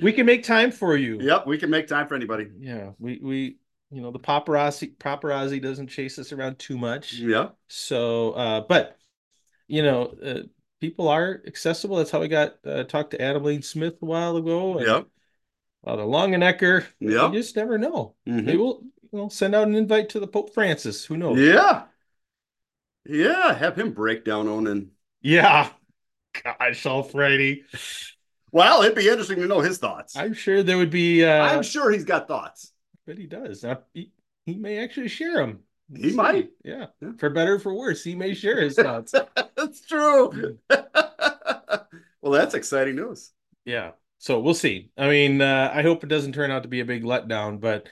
We 0.01 0.13
can 0.13 0.25
make 0.25 0.43
time 0.43 0.71
for 0.71 0.95
you. 0.95 1.19
Yep. 1.19 1.47
We 1.47 1.57
can 1.57 1.69
make 1.69 1.87
time 1.87 2.07
for 2.07 2.15
anybody. 2.15 2.47
Yeah, 2.59 2.91
we 2.99 3.19
we 3.21 3.57
you 3.89 4.01
know 4.01 4.11
the 4.11 4.19
paparazzi 4.19 4.95
paparazzi 4.95 5.61
doesn't 5.61 5.87
chase 5.87 6.17
us 6.19 6.31
around 6.31 6.59
too 6.59 6.77
much. 6.77 7.13
Yeah. 7.13 7.49
So 7.67 8.31
uh 8.31 8.61
but 8.61 8.97
you 9.67 9.83
know 9.83 10.13
uh, 10.23 10.43
people 10.79 11.09
are 11.09 11.41
accessible. 11.45 11.97
That's 11.97 12.11
how 12.11 12.21
we 12.21 12.27
got 12.27 12.55
uh, 12.65 12.83
talked 12.83 13.11
to 13.11 13.21
Adam 13.21 13.43
Lane 13.43 13.63
Smith 13.63 13.95
a 14.01 14.05
while 14.05 14.37
ago. 14.37 14.77
and, 14.77 14.87
Yep. 14.87 15.07
Uh, 15.85 15.95
the 15.95 16.03
Longenecker. 16.03 16.85
Yep. 16.99 17.33
You 17.33 17.39
just 17.39 17.55
never 17.55 17.77
know. 17.77 18.15
Mhm. 18.27 18.45
Maybe 18.45 18.73
we'll 19.11 19.29
send 19.29 19.55
out 19.55 19.67
an 19.67 19.75
invite 19.75 20.09
to 20.09 20.19
the 20.19 20.27
Pope 20.27 20.53
Francis. 20.53 21.05
Who 21.05 21.17
knows? 21.17 21.39
Yeah. 21.39 21.83
Yeah. 23.05 23.53
Have 23.53 23.77
him 23.77 23.93
break 23.93 24.25
down 24.25 24.47
owning. 24.47 24.91
Yeah. 25.21 25.69
Gosh 26.43 26.85
almighty. 26.85 27.63
Well, 28.51 28.81
it'd 28.83 28.95
be 28.95 29.07
interesting 29.07 29.39
to 29.39 29.47
know 29.47 29.61
his 29.61 29.77
thoughts. 29.77 30.15
I'm 30.15 30.33
sure 30.33 30.63
there 30.63 30.77
would 30.77 30.89
be 30.89 31.23
uh 31.23 31.43
I'm 31.43 31.63
sure 31.63 31.91
he's 31.91 32.05
got 32.05 32.27
thoughts. 32.27 32.71
but 33.05 33.17
he 33.17 33.25
does. 33.25 33.63
Now, 33.63 33.79
he, 33.93 34.11
he 34.45 34.55
may 34.55 34.77
actually 34.83 35.07
share 35.09 35.37
them. 35.37 35.59
He 35.93 36.11
might. 36.13 36.51
Yeah. 36.63 36.87
Yeah. 37.01 37.11
For 37.17 37.29
better 37.29 37.55
or 37.55 37.59
for 37.59 37.73
worse, 37.73 38.03
he 38.03 38.15
may 38.15 38.33
share 38.33 38.61
his 38.61 38.75
thoughts. 38.75 39.13
That's 39.55 39.81
true. 39.85 40.57
well, 40.69 42.31
that's 42.31 42.53
exciting 42.55 42.95
news. 42.95 43.31
Yeah. 43.65 43.91
So 44.17 44.39
we'll 44.39 44.53
see. 44.53 44.91
I 44.97 45.09
mean, 45.09 45.41
uh, 45.41 45.71
I 45.73 45.81
hope 45.81 46.03
it 46.03 46.07
doesn't 46.07 46.33
turn 46.33 46.51
out 46.51 46.63
to 46.63 46.69
be 46.69 46.79
a 46.79 46.85
big 46.85 47.03
letdown, 47.03 47.59
but 47.59 47.87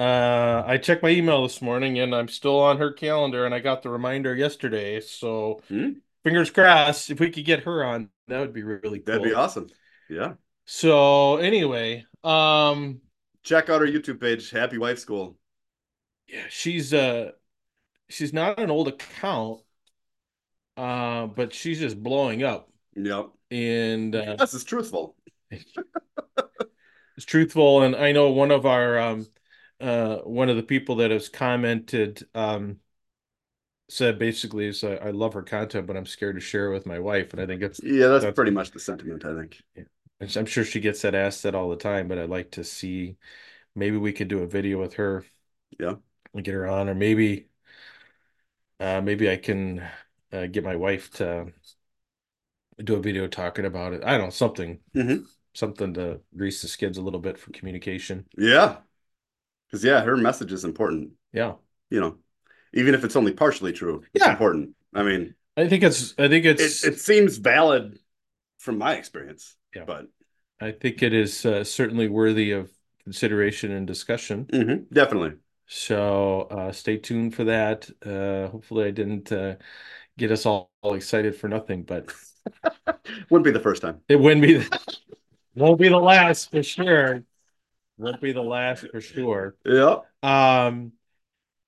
uh, 0.00 0.64
I 0.66 0.78
checked 0.78 1.02
my 1.02 1.10
email 1.10 1.42
this 1.42 1.60
morning 1.60 1.98
and 1.98 2.14
I'm 2.14 2.28
still 2.28 2.58
on 2.60 2.78
her 2.78 2.92
calendar 2.92 3.44
and 3.44 3.54
I 3.54 3.60
got 3.60 3.82
the 3.82 3.90
reminder 3.90 4.34
yesterday. 4.34 5.00
So 5.00 5.60
Hmm. 5.68 5.90
fingers 6.24 6.50
crossed, 6.50 7.10
if 7.10 7.20
we 7.20 7.30
could 7.30 7.44
get 7.44 7.64
her 7.64 7.84
on, 7.84 8.10
that 8.28 8.40
would 8.40 8.52
be 8.52 8.62
really 8.62 8.98
cool. 9.00 9.04
That'd 9.04 9.22
be 9.22 9.34
awesome. 9.34 9.68
Yeah. 10.08 10.34
So 10.66 11.36
anyway, 11.36 12.06
um, 12.24 13.00
Check 13.42 13.70
out 13.70 13.80
our 13.80 13.86
YouTube 13.86 14.20
page, 14.20 14.50
Happy 14.50 14.78
Wife 14.78 14.98
School. 14.98 15.36
yeah, 16.28 16.44
she's 16.48 16.92
uh, 16.94 17.32
she's 18.08 18.32
not 18.32 18.58
an 18.58 18.70
old 18.70 18.88
account, 18.88 19.62
uh, 20.76 21.26
but 21.26 21.52
she's 21.52 21.78
just 21.80 22.02
blowing 22.02 22.42
up 22.42 22.70
Yep. 22.94 23.30
and 23.50 24.14
uh, 24.14 24.36
This 24.38 24.54
is 24.54 24.64
truthful. 24.64 25.16
it's 25.50 27.26
truthful 27.26 27.82
and 27.82 27.96
i 27.96 28.12
know 28.12 28.30
one 28.30 28.50
of 28.50 28.66
our 28.66 28.98
um 28.98 29.26
uh 29.80 30.18
one 30.18 30.48
of 30.48 30.56
the 30.56 30.62
people 30.62 30.96
that 30.96 31.10
has 31.10 31.28
commented 31.28 32.26
um 32.34 32.78
said 33.88 34.18
basically 34.18 34.66
is 34.66 34.84
uh, 34.84 34.98
i 35.02 35.10
love 35.10 35.34
her 35.34 35.42
content 35.42 35.86
but 35.86 35.96
i'm 35.96 36.06
scared 36.06 36.36
to 36.36 36.40
share 36.40 36.70
it 36.70 36.74
with 36.74 36.86
my 36.86 36.98
wife 36.98 37.32
and 37.32 37.42
i 37.42 37.46
think 37.46 37.62
it's 37.62 37.80
Yeah, 37.82 38.08
that's 38.08 38.22
That's- 38.22 38.34
pretty 38.34 38.52
much 38.52 38.70
the 38.70 38.80
sentiment, 38.80 39.24
I 39.24 39.34
think. 39.34 39.60
and 39.76 40.36
i'm 40.36 40.46
sure 40.46 40.64
she 40.64 40.80
gets 40.80 41.02
that 41.02 41.14
asked 41.14 41.42
that 41.42 41.54
all 41.54 41.70
the 41.70 41.76
time 41.76 42.06
but 42.08 42.18
i'd 42.18 42.30
like 42.30 42.52
to 42.52 42.64
see 42.64 43.16
maybe 43.74 43.96
we 43.96 44.12
could 44.12 44.28
do 44.28 44.40
a 44.40 44.46
video 44.46 44.78
with 44.78 44.94
her 44.94 45.24
Yeah. 45.78 45.94
and 46.34 46.44
get 46.44 46.54
her 46.54 46.66
on 46.68 46.88
or 46.88 46.94
maybe 46.94 47.48
uh 48.78 49.00
maybe 49.00 49.30
i 49.30 49.36
can 49.36 49.86
uh, 50.32 50.46
get 50.46 50.64
my 50.64 50.76
wife 50.76 51.10
to 51.10 51.52
do 52.82 52.94
a 52.94 53.00
video 53.00 53.26
talking 53.26 53.64
about 53.64 53.92
it 53.92 54.02
i 54.04 54.12
don't 54.12 54.26
know 54.26 54.30
something 54.30 54.78
Mhm. 54.94 55.26
something 55.52 55.92
to 55.94 56.20
grease 56.36 56.62
the 56.62 56.68
skids 56.68 56.96
a 56.96 57.02
little 57.02 57.20
bit 57.20 57.38
for 57.38 57.50
communication 57.50 58.24
Yeah. 58.36 58.78
Because, 59.70 59.84
yeah, 59.84 60.02
her 60.02 60.16
message 60.16 60.52
is 60.52 60.64
important. 60.64 61.12
yeah 61.32 61.54
You 61.90 62.00
know, 62.00 62.18
even 62.74 62.94
if 62.94 63.04
it's 63.04 63.16
only 63.16 63.32
partially 63.32 63.72
true, 63.72 64.02
it's 64.14 64.24
Yeah. 64.24 64.32
important. 64.32 64.74
I 64.94 65.02
mean, 65.02 65.34
I 65.56 65.68
think 65.68 65.82
it's 65.82 66.14
I 66.18 66.28
think 66.28 66.44
it's 66.44 66.84
it 66.84 66.98
seems 67.00 67.36
valid 67.36 67.98
from 68.58 68.78
my 68.78 68.94
experience. 68.96 69.56
Yeah. 69.74 69.84
But 69.84 70.06
I 70.60 70.72
think 70.72 71.02
it 71.02 71.12
is 71.14 71.44
uh, 71.46 71.64
certainly 71.64 72.08
worthy 72.08 72.52
of 72.52 72.70
consideration 73.04 73.70
and 73.72 73.86
discussion. 73.86 74.46
mhm, 74.52 74.86
definitely. 74.92 75.38
So 75.66 76.42
uh, 76.50 76.72
stay 76.72 76.96
tuned 76.98 77.34
for 77.34 77.44
that. 77.44 77.88
Uh, 78.04 78.48
hopefully, 78.50 78.86
I 78.86 78.90
didn't 78.90 79.30
uh, 79.32 79.56
get 80.18 80.32
us 80.32 80.46
all, 80.46 80.70
all 80.82 80.94
excited 80.94 81.36
for 81.36 81.48
nothing, 81.48 81.84
but 81.84 82.12
Wouldn't 83.30 83.44
be 83.44 83.50
the 83.50 83.60
first 83.60 83.82
time. 83.82 84.00
it 84.08 84.16
wouldn't 84.16 84.42
be 84.42 84.54
The... 84.54 84.80
won't 85.54 85.80
be 85.80 85.88
the 85.88 85.96
last 85.98 86.50
for 86.50 86.62
sure. 86.62 87.24
Won't 88.00 88.20
be 88.20 88.32
the 88.32 88.42
last 88.42 88.86
for 88.90 89.00
sure. 89.00 89.56
Yeah. 89.64 89.98
Um, 90.22 90.92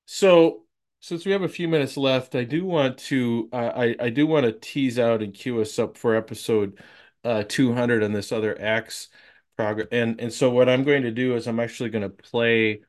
so 0.07 0.63
since 1.01 1.27
we 1.27 1.33
have 1.33 1.43
a 1.43 1.49
few 1.49 1.69
minutes 1.69 1.97
left, 1.97 2.35
I 2.35 2.45
do 2.45 2.65
want 2.65 2.99
to 2.99 3.49
uh, 3.53 3.73
I 3.75 3.97
I 4.01 4.11
do 4.11 4.27
want 4.27 4.47
to 4.47 4.53
tease 4.53 4.99
out 4.99 5.23
and 5.23 5.35
cue 5.35 5.61
us 5.61 5.79
up 5.79 5.97
for 5.99 6.17
episode 6.17 6.81
uh 7.25 7.45
200 7.49 8.03
on 8.03 8.13
this 8.13 8.33
other 8.33 8.61
acts 8.61 9.09
progress. 9.57 9.89
And 9.93 10.21
and 10.21 10.33
so 10.33 10.51
what 10.51 10.69
I'm 10.69 10.85
going 10.85 11.03
to 11.03 11.11
do 11.11 11.37
is 11.37 11.47
I'm 11.47 11.61
actually 11.61 11.91
going 11.91 12.03
to 12.03 12.09
play 12.09 12.83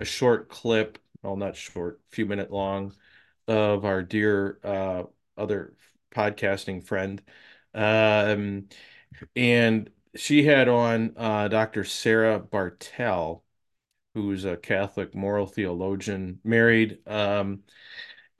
a 0.00 0.04
short 0.04 0.48
clip, 0.48 0.98
well 1.22 1.36
not 1.36 1.56
short, 1.56 2.00
few 2.10 2.26
minute 2.26 2.50
long, 2.50 2.94
of 3.46 3.84
our 3.84 4.02
dear 4.02 4.58
uh 4.64 5.04
other 5.36 5.74
podcasting 6.14 6.84
friend. 6.86 7.22
Um, 7.74 8.68
and 9.36 9.90
she 10.14 10.44
had 10.44 10.68
on 10.68 11.14
uh 11.16 11.48
Dr. 11.48 11.84
Sarah 11.84 12.38
Bartel, 12.38 13.44
who's 14.14 14.44
a 14.44 14.56
Catholic 14.56 15.14
moral 15.14 15.46
theologian, 15.46 16.40
married. 16.44 17.00
Um, 17.08 17.64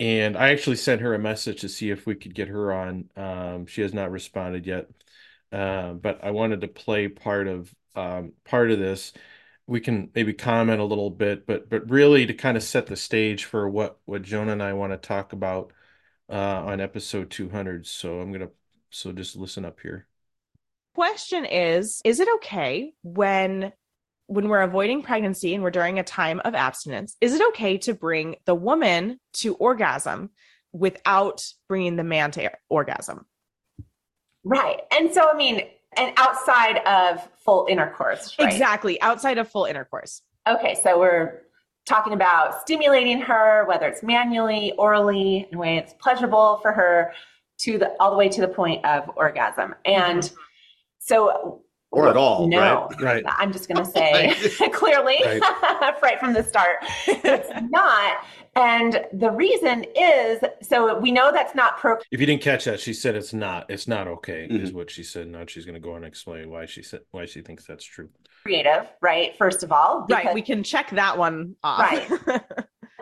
and 0.00 0.36
I 0.36 0.50
actually 0.50 0.76
sent 0.76 1.00
her 1.02 1.14
a 1.14 1.18
message 1.20 1.62
to 1.62 1.68
see 1.68 1.90
if 1.90 2.06
we 2.06 2.14
could 2.16 2.34
get 2.34 2.48
her 2.48 2.72
on. 2.72 3.10
Um, 3.16 3.66
she 3.66 3.82
has 3.82 3.94
not 3.94 4.10
responded 4.12 4.66
yet. 4.66 4.88
Uh, 5.52 5.94
but 5.94 6.24
I 6.24 6.32
wanted 6.32 6.60
to 6.62 6.68
play 6.68 7.08
part 7.08 7.48
of 7.48 7.74
um, 7.96 8.32
part 8.44 8.70
of 8.70 8.78
this. 8.78 9.12
We 9.66 9.80
can 9.80 10.10
maybe 10.14 10.34
comment 10.34 10.80
a 10.80 10.84
little 10.84 11.10
bit, 11.10 11.46
but 11.46 11.70
but 11.70 11.90
really 11.90 12.26
to 12.26 12.34
kind 12.34 12.56
of 12.58 12.64
set 12.64 12.86
the 12.88 12.96
stage 12.96 13.44
for 13.46 13.68
what 13.70 13.98
what 14.06 14.22
Jonah 14.22 14.52
and 14.52 14.62
I 14.64 14.74
want 14.74 14.92
to 14.94 14.98
talk 14.98 15.32
about 15.34 15.72
uh, 16.30 16.34
on 16.66 16.80
episode 16.82 17.30
200. 17.30 17.86
So 17.88 18.20
I'm 18.20 18.32
gonna 18.32 18.50
so 18.90 19.12
just 19.12 19.36
listen 19.36 19.66
up 19.66 19.80
here. 19.82 20.07
Question 20.98 21.44
is 21.44 22.00
is 22.04 22.18
it 22.18 22.28
okay 22.36 22.92
when 23.02 23.72
when 24.26 24.48
we're 24.48 24.62
avoiding 24.62 25.00
pregnancy 25.00 25.54
and 25.54 25.62
we're 25.62 25.70
during 25.70 25.98
a 26.00 26.02
time 26.02 26.40
of 26.44 26.54
abstinence 26.54 27.16
is 27.20 27.34
it 27.34 27.42
okay 27.50 27.78
to 27.78 27.94
bring 27.94 28.34
the 28.46 28.54
woman 28.54 29.20
to 29.32 29.54
orgasm 29.54 30.28
without 30.72 31.44
bringing 31.68 31.94
the 31.94 32.04
man 32.04 32.30
to 32.32 32.50
orgasm 32.68 33.24
Right. 34.44 34.80
And 34.92 35.12
so, 35.12 35.28
I 35.30 35.36
mean, 35.36 35.62
and 35.96 36.12
outside 36.16 36.78
of 36.86 37.28
full 37.44 37.66
intercourse, 37.68 38.34
right? 38.38 38.50
exactly 38.50 39.00
outside 39.00 39.38
of 39.38 39.48
full 39.48 39.64
intercourse 39.66 40.22
Okay. 40.48 40.78
So 40.82 40.98
we're 40.98 41.42
talking 41.86 42.14
about 42.14 42.60
stimulating 42.62 43.20
her, 43.20 43.66
whether 43.66 43.86
it's 43.86 44.02
manually, 44.02 44.72
orally, 44.78 45.46
in 45.50 45.56
a 45.56 45.60
way 45.60 45.76
it's 45.76 45.92
pleasurable 45.94 46.58
for 46.62 46.72
her 46.72 47.12
to 47.58 47.78
the 47.78 47.94
all 48.00 48.10
the 48.10 48.16
way 48.16 48.28
to 48.28 48.40
the 48.40 48.48
point 48.48 48.84
of 48.84 49.10
orgasm. 49.16 49.74
And 49.84 50.22
mm-hmm. 50.22 50.36
So, 51.08 51.62
Or 51.90 52.08
at 52.08 52.16
all, 52.16 52.46
no, 52.48 52.86
right? 52.90 53.00
Right. 53.00 53.24
I'm 53.26 53.50
just 53.52 53.66
going 53.68 53.82
to 53.84 53.90
say 53.90 54.34
clearly, 54.72 55.16
right. 55.24 56.20
from 56.20 56.34
the 56.34 56.42
start, 56.42 56.76
it's 57.06 57.48
not. 57.70 58.24
And 58.56 59.04
the 59.12 59.30
reason 59.30 59.84
is 59.96 60.40
so 60.62 60.98
we 60.98 61.12
know 61.12 61.30
that's 61.32 61.54
not 61.54 61.78
pro 61.78 61.96
If 62.10 62.20
you 62.20 62.26
didn't 62.26 62.42
catch 62.42 62.64
that, 62.64 62.80
she 62.80 62.92
said 62.92 63.14
it's 63.14 63.32
not. 63.32 63.70
It's 63.70 63.86
not 63.88 64.08
okay, 64.08 64.46
is 64.50 64.70
Mhm. 64.70 64.74
what 64.74 64.90
she 64.90 65.02
said. 65.04 65.28
Now 65.28 65.44
she's 65.46 65.64
going 65.64 65.74
to 65.74 65.80
go 65.80 65.90
on 65.90 65.96
and 65.98 66.06
explain 66.06 66.50
why 66.50 66.66
she 66.66 66.82
said 66.82 67.00
why 67.12 67.24
she 67.24 67.40
thinks 67.40 67.64
that's 67.66 67.84
true. 67.84 68.08
creative, 68.42 68.86
right? 69.00 69.36
First 69.38 69.62
of 69.62 69.70
all, 69.72 70.06
right 70.10 70.22
because- 70.22 70.34
we 70.34 70.42
can 70.42 70.62
check 70.62 70.90
that 70.90 71.16
one 71.16 71.54
off 71.62 71.80
Right. 71.80 72.42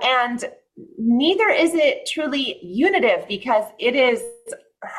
and 0.02 0.44
neither 0.98 1.48
is 1.48 1.72
it 1.74 2.06
truly 2.06 2.58
unitive 2.62 3.26
because 3.28 3.64
it 3.78 3.94
is 3.96 4.22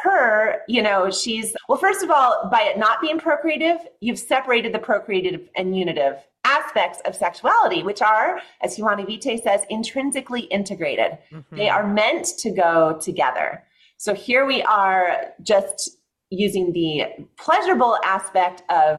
her 0.03 0.61
you 0.67 0.81
know 0.81 1.09
she's 1.09 1.55
well 1.67 1.77
first 1.77 2.03
of 2.03 2.11
all 2.11 2.47
by 2.51 2.61
it 2.61 2.77
not 2.77 3.01
being 3.01 3.19
procreative 3.19 3.77
you've 3.99 4.19
separated 4.19 4.73
the 4.73 4.79
procreative 4.79 5.49
and 5.55 5.77
unitive 5.77 6.17
aspects 6.43 7.01
of 7.05 7.15
sexuality 7.15 7.83
which 7.83 8.01
are 8.01 8.39
as 8.61 8.75
Humanae 8.75 9.05
Vitae 9.05 9.41
says 9.41 9.61
intrinsically 9.69 10.41
integrated 10.41 11.17
mm-hmm. 11.31 11.55
they 11.55 11.69
are 11.69 11.85
meant 11.85 12.25
to 12.39 12.51
go 12.51 12.97
together 13.01 13.63
so 13.97 14.13
here 14.13 14.45
we 14.45 14.61
are 14.63 15.33
just 15.41 15.97
using 16.29 16.73
the 16.73 17.05
pleasurable 17.37 17.97
aspect 18.03 18.63
of 18.69 18.97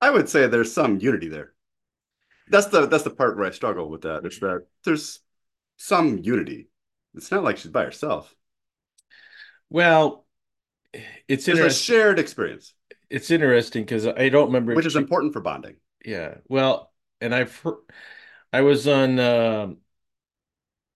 I 0.00 0.10
would 0.10 0.28
say 0.28 0.46
there's 0.46 0.72
some 0.72 0.98
unity 0.98 1.28
there. 1.28 1.52
that's 2.48 2.66
the 2.68 2.86
that's 2.86 3.04
the 3.04 3.10
part 3.10 3.36
where 3.36 3.46
I 3.46 3.50
struggle 3.50 3.90
with 3.90 4.02
that. 4.02 4.24
Is 4.24 4.38
that 4.40 4.66
there's 4.84 5.20
some 5.76 6.18
unity. 6.18 6.68
It's 7.14 7.30
not 7.30 7.44
like 7.44 7.58
she's 7.58 7.70
by 7.70 7.84
herself. 7.84 8.34
Well, 9.70 10.24
it's 11.28 11.48
It's 11.48 11.58
a 11.60 11.70
shared 11.70 12.18
experience, 12.18 12.74
It's 13.08 13.30
interesting 13.30 13.84
because 13.84 14.06
I 14.06 14.28
don't 14.28 14.46
remember. 14.46 14.74
which 14.74 14.86
is 14.86 14.92
she- 14.94 14.98
important 14.98 15.32
for 15.32 15.40
bonding. 15.40 15.76
Yeah. 16.04 16.36
Well, 16.48 16.92
and 17.20 17.34
I've 17.34 17.54
heard, 17.58 17.76
I 18.52 18.62
was 18.62 18.88
on, 18.88 19.18
um, 19.18 19.78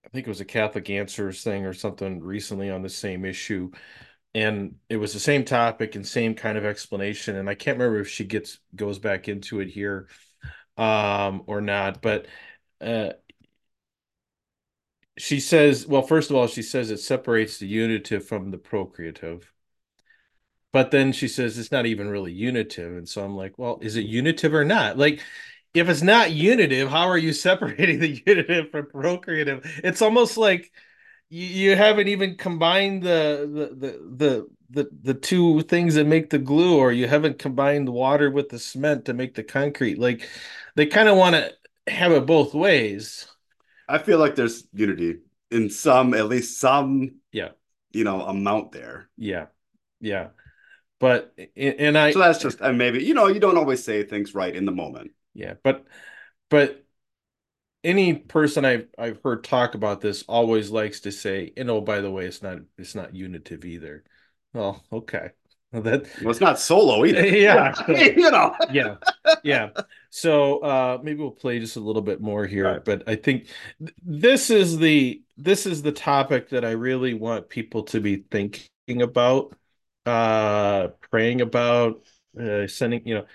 I 0.05 0.09
think 0.11 0.27
it 0.27 0.31
was 0.31 0.41
a 0.41 0.45
Catholic 0.45 0.91
Answers 0.91 1.43
thing 1.43 1.65
or 1.67 1.73
something 1.73 2.21
recently 2.23 2.71
on 2.71 2.83
the 2.83 2.89
same 2.89 3.25
issue. 3.25 3.71
And 4.35 4.77
it 4.89 4.97
was 4.99 5.13
the 5.13 5.21
same 5.21 5.45
topic 5.45 5.95
and 5.97 6.07
same 6.07 6.35
kind 6.35 6.59
of 6.59 6.65
explanation. 6.65 7.37
And 7.37 7.49
I 7.49 7.55
can't 7.55 7.79
remember 7.79 8.01
if 8.01 8.09
she 8.09 8.25
gets 8.25 8.59
goes 8.77 8.99
back 8.99 9.29
into 9.29 9.61
it 9.61 9.69
here 9.69 10.09
um 10.77 11.45
or 11.47 11.61
not, 11.61 12.03
but 12.03 12.27
uh 12.81 13.11
she 15.17 15.41
says, 15.41 15.87
well, 15.87 16.03
first 16.03 16.31
of 16.31 16.37
all, 16.37 16.47
she 16.47 16.63
says 16.63 16.91
it 16.91 16.99
separates 16.99 17.59
the 17.59 17.67
unitive 17.67 18.27
from 18.27 18.51
the 18.51 18.59
procreative. 18.59 19.51
But 20.73 20.91
then 20.91 21.13
she 21.13 21.29
says 21.29 21.57
it's 21.57 21.71
not 21.71 21.87
even 21.87 22.09
really 22.09 22.33
unitive. 22.33 22.97
And 22.97 23.09
so 23.09 23.25
I'm 23.25 23.37
like, 23.37 23.57
well, 23.59 23.79
is 23.81 23.97
it 23.97 24.07
unitive 24.07 24.53
or 24.55 24.65
not? 24.65 24.99
Like, 24.99 25.21
if 25.73 25.89
it's 25.89 26.03
not 26.03 26.33
unitive, 26.33 26.89
how 26.89 27.09
are 27.09 27.19
you 27.19 27.33
separating 27.33 28.01
the 28.01 28.23
unitive 28.27 28.71
from 28.71 28.87
procreative? 28.87 29.81
It's 29.85 30.03
almost 30.03 30.37
like 30.37 30.73
you, 31.31 31.47
you 31.47 31.77
haven't 31.77 32.09
even 32.09 32.37
combined 32.37 33.03
the 33.03 33.71
the, 33.77 33.91
the 34.17 34.49
the 34.71 34.89
the 35.03 35.15
two 35.15 35.63
things 35.63 35.95
that 35.95 36.07
make 36.07 36.31
the 36.31 36.39
glue, 36.39 36.79
or 36.79 36.93
you 36.93 37.07
haven't 37.09 37.39
combined 37.39 37.87
the 37.89 37.93
water 37.93 38.31
with 38.31 38.49
the 38.49 38.59
cement 38.59 39.05
to 39.07 39.15
make 39.15 39.35
the 39.35 39.45
concrete. 39.45 39.99
Like 39.99 40.29
they 40.77 40.87
kind 40.87 41.09
of 41.09 41.17
want 41.17 41.37
to 41.37 41.53
have 41.93 42.13
it 42.13 42.27
both 42.27 42.55
ways. 42.55 43.29
I 43.89 43.99
feel 43.99 44.19
like 44.19 44.35
there's 44.35 44.67
unity 44.73 45.19
in 45.51 45.71
some, 45.71 46.15
at 46.15 46.27
least 46.27 46.59
some, 46.59 47.17
Yeah. 47.33 47.51
you 47.93 48.05
know, 48.05 48.23
amount 48.23 48.73
there. 48.73 49.09
Yeah. 49.17 49.47
Yeah. 50.01 50.29
But 51.01 51.35
and 51.57 51.99
I 51.99 52.13
So 52.13 52.19
that's 52.21 52.39
just, 52.41 52.61
and 52.61 52.79
maybe, 52.79 53.05
you 53.05 53.15
know, 53.15 53.27
you 53.27 53.41
don't 53.41 53.59
always 53.59 53.85
say 53.85 54.05
things 54.05 54.35
right 54.35 54.55
in 54.55 54.65
the 54.65 54.73
moment. 54.73 55.13
Yeah, 55.35 55.55
but 55.63 55.85
but 56.49 56.85
any 57.83 58.15
person 58.15 58.65
I've 58.65 58.89
I've 58.99 59.21
heard 59.23 59.45
talk 59.45 59.75
about 59.75 60.01
this 60.01 60.23
always 60.29 60.71
likes 60.71 61.01
to 61.01 61.13
say, 61.13 61.53
and 61.57 61.71
oh 61.71 61.81
by 61.81 62.01
the 62.01 62.11
way, 62.11 62.27
it's 62.27 62.43
not 62.43 62.59
it's 62.79 62.95
not 62.95 63.15
unitive 63.15 63.65
either. 63.65 64.05
Well, 64.53 64.85
okay. 64.93 65.31
That 65.83 66.07
Well, 66.21 66.31
it's 66.31 66.41
not 66.41 66.59
solo 66.59 67.05
either. 67.05 67.27
Yeah. 67.37 67.75
you 67.89 68.31
know. 68.31 68.55
yeah. 68.69 68.97
Yeah. 69.43 69.71
So 70.11 70.59
uh 70.61 70.99
maybe 71.03 71.21
we'll 71.21 71.31
play 71.33 71.59
just 71.59 71.77
a 71.77 71.81
little 71.81 72.03
bit 72.03 72.21
more 72.21 72.47
here, 72.47 72.65
Right. 72.65 72.85
but 72.85 73.09
I 73.09 73.17
think 73.17 73.49
th- 73.81 73.95
this 74.05 74.51
is 74.51 74.79
the 74.79 75.23
this 75.37 75.67
is 75.67 75.83
the 75.83 75.93
topic 75.93 76.51
that 76.51 76.65
I 76.65 76.71
really 76.73 77.15
want 77.15 77.49
people 77.49 77.83
to 77.85 78.01
be 78.01 78.25
thinking 78.31 79.03
about, 79.03 79.55
uh 80.07 80.89
praying 81.11 81.41
about, 81.41 82.05
uh 82.41 82.67
sending, 82.69 83.07
you 83.07 83.15
know, 83.17 83.27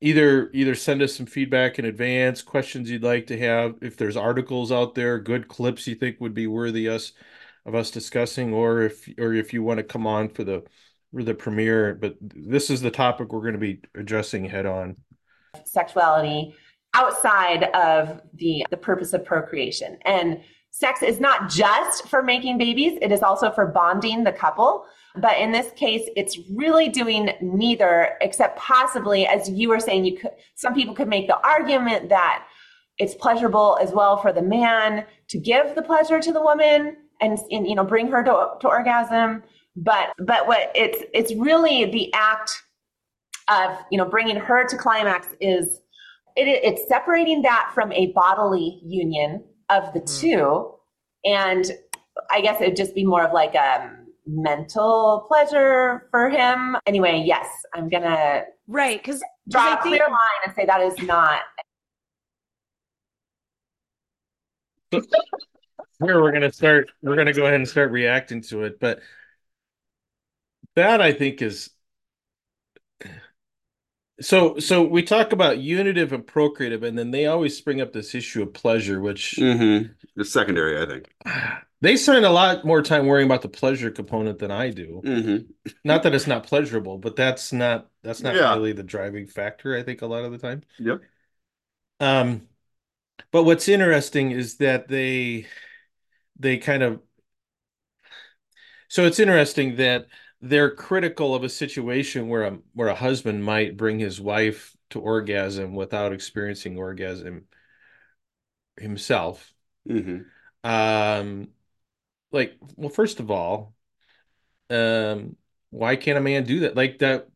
either 0.00 0.50
either 0.52 0.74
send 0.74 1.02
us 1.02 1.14
some 1.14 1.26
feedback 1.26 1.78
in 1.78 1.84
advance, 1.84 2.42
questions 2.42 2.90
you'd 2.90 3.02
like 3.02 3.26
to 3.28 3.38
have, 3.38 3.76
if 3.82 3.96
there's 3.96 4.16
articles 4.16 4.72
out 4.72 4.94
there, 4.94 5.18
good 5.18 5.48
clips 5.48 5.86
you 5.86 5.94
think 5.94 6.20
would 6.20 6.34
be 6.34 6.46
worthy 6.46 6.88
us 6.88 7.12
of 7.64 7.74
us 7.74 7.90
discussing, 7.90 8.52
or 8.52 8.82
if 8.82 9.08
or 9.18 9.32
if 9.34 9.52
you 9.52 9.62
want 9.62 9.78
to 9.78 9.84
come 9.84 10.06
on 10.06 10.28
for 10.28 10.44
the 10.44 10.64
the 11.12 11.34
premiere. 11.34 11.94
But 11.94 12.16
this 12.20 12.70
is 12.70 12.80
the 12.80 12.90
topic 12.90 13.32
we're 13.32 13.40
going 13.40 13.52
to 13.54 13.58
be 13.58 13.80
addressing 13.94 14.44
head 14.44 14.66
on. 14.66 14.96
sexuality 15.64 16.54
outside 16.94 17.64
of 17.74 18.20
the 18.34 18.64
the 18.70 18.76
purpose 18.76 19.12
of 19.12 19.24
procreation 19.24 19.98
and 20.04 20.40
sex 20.70 21.02
is 21.02 21.20
not 21.20 21.50
just 21.50 22.06
for 22.08 22.22
making 22.22 22.58
babies 22.58 22.98
it 23.00 23.10
is 23.12 23.22
also 23.22 23.50
for 23.50 23.66
bonding 23.66 24.24
the 24.24 24.32
couple 24.32 24.84
but 25.16 25.38
in 25.38 25.52
this 25.52 25.70
case 25.72 26.08
it's 26.16 26.38
really 26.54 26.88
doing 26.88 27.30
neither 27.40 28.16
except 28.20 28.58
possibly 28.58 29.26
as 29.26 29.48
you 29.50 29.68
were 29.68 29.80
saying 29.80 30.04
you 30.04 30.18
could 30.18 30.30
some 30.54 30.74
people 30.74 30.94
could 30.94 31.08
make 31.08 31.26
the 31.26 31.46
argument 31.46 32.08
that 32.08 32.46
it's 32.98 33.14
pleasurable 33.14 33.78
as 33.80 33.90
well 33.92 34.16
for 34.18 34.32
the 34.32 34.42
man 34.42 35.04
to 35.28 35.38
give 35.38 35.74
the 35.74 35.82
pleasure 35.82 36.20
to 36.20 36.32
the 36.32 36.40
woman 36.40 36.96
and, 37.20 37.38
and 37.50 37.66
you 37.66 37.74
know 37.74 37.84
bring 37.84 38.08
her 38.08 38.22
to, 38.22 38.50
to 38.60 38.68
orgasm 38.68 39.42
but 39.76 40.12
but 40.18 40.46
what 40.46 40.70
it's 40.74 41.02
it's 41.14 41.34
really 41.34 41.84
the 41.86 42.12
act 42.14 42.62
of 43.48 43.76
you 43.90 43.98
know 43.98 44.04
bringing 44.04 44.36
her 44.36 44.66
to 44.66 44.76
climax 44.76 45.28
is 45.40 45.80
it, 46.36 46.48
it's 46.48 46.88
separating 46.88 47.42
that 47.42 47.70
from 47.74 47.92
a 47.92 48.06
bodily 48.12 48.80
union 48.84 49.42
of 49.68 49.92
the 49.92 50.00
mm-hmm. 50.00 50.20
two 50.20 50.74
and 51.24 51.72
i 52.30 52.40
guess 52.40 52.60
it'd 52.60 52.76
just 52.76 52.94
be 52.94 53.04
more 53.04 53.24
of 53.24 53.32
like 53.32 53.54
a 53.54 53.90
mental 54.26 55.24
pleasure 55.26 56.06
for 56.10 56.28
him 56.28 56.76
anyway 56.86 57.22
yes 57.24 57.48
i'm 57.74 57.88
gonna 57.88 58.44
Right. 58.72 59.02
Because 59.02 59.22
draw 59.48 59.62
I 59.62 59.74
a 59.74 59.82
think- 59.82 59.96
clear 59.96 60.06
line 60.08 60.18
and 60.46 60.54
say 60.54 60.66
that 60.66 60.80
is 60.80 60.98
not 61.02 61.42
Here 66.04 66.20
we're 66.20 66.32
going 66.32 66.42
to 66.42 66.52
start. 66.52 66.90
We're 67.00 67.14
going 67.14 67.28
to 67.28 67.32
go 67.32 67.44
ahead 67.44 67.54
and 67.54 67.66
start 67.66 67.92
reacting 67.92 68.42
to 68.42 68.64
it, 68.64 68.80
but 68.80 69.00
that 70.76 71.00
I 71.00 71.12
think 71.12 71.42
is 71.42 71.70
so. 74.20 74.58
So 74.58 74.82
we 74.82 75.02
talk 75.02 75.32
about 75.32 75.58
unitive 75.58 76.12
and 76.12 76.26
procreative, 76.26 76.82
and 76.82 76.98
then 76.98 77.10
they 77.10 77.26
always 77.26 77.56
spring 77.56 77.80
up 77.80 77.92
this 77.92 78.14
issue 78.14 78.42
of 78.42 78.52
pleasure, 78.52 79.00
which 79.00 79.36
Mm-hmm. 79.38 79.92
It's 80.20 80.32
secondary, 80.32 80.80
I 80.80 80.86
think. 80.86 81.08
they 81.80 81.96
spend 81.96 82.24
a 82.24 82.30
lot 82.30 82.64
more 82.64 82.82
time 82.82 83.06
worrying 83.06 83.26
about 83.26 83.42
the 83.42 83.48
pleasure 83.48 83.90
component 83.90 84.38
than 84.38 84.50
I 84.50 84.70
do. 84.70 85.02
Mm-hmm. 85.04 85.70
Not 85.84 86.02
that 86.04 86.14
it's 86.14 86.26
not 86.26 86.44
pleasurable, 86.44 86.98
but 86.98 87.16
that's 87.16 87.52
not 87.52 87.88
that's 88.02 88.20
not 88.22 88.34
Yeah. 88.34 88.54
really 88.54 88.72
the 88.72 88.82
driving 88.82 89.26
factor, 89.26 89.76
I 89.76 89.82
think, 89.82 90.02
a 90.02 90.06
lot 90.06 90.24
of 90.24 90.32
the 90.32 90.38
time. 90.38 90.62
Yep. 90.78 91.00
Um, 92.00 92.48
but 93.30 93.44
what's 93.44 93.68
interesting 93.68 94.32
is 94.32 94.56
that 94.58 94.88
they 94.88 95.46
they 96.38 96.58
kind 96.58 96.82
of 96.82 97.00
so 98.88 99.04
it's 99.06 99.18
interesting 99.18 99.76
that 99.76 100.06
they're 100.42 100.74
critical 100.74 101.34
of 101.34 101.44
a 101.44 101.48
situation 101.48 102.28
where 102.28 102.42
a 102.42 102.58
where 102.74 102.88
a 102.88 102.94
husband 102.94 103.44
might 103.44 103.76
bring 103.76 103.98
his 103.98 104.20
wife 104.20 104.76
to 104.90 105.00
orgasm 105.00 105.74
without 105.74 106.12
experiencing 106.12 106.76
orgasm 106.78 107.46
himself. 108.76 109.52
Mm-hmm. 109.88 110.22
Um, 110.64 111.48
like, 112.32 112.56
well, 112.76 112.90
first 112.90 113.20
of 113.20 113.30
all, 113.30 113.74
um, 114.70 115.36
why 115.70 115.96
can't 115.96 116.18
a 116.18 116.20
man 116.20 116.44
do 116.44 116.60
that? 116.60 116.76
Like 116.76 116.98
that, 117.00 117.28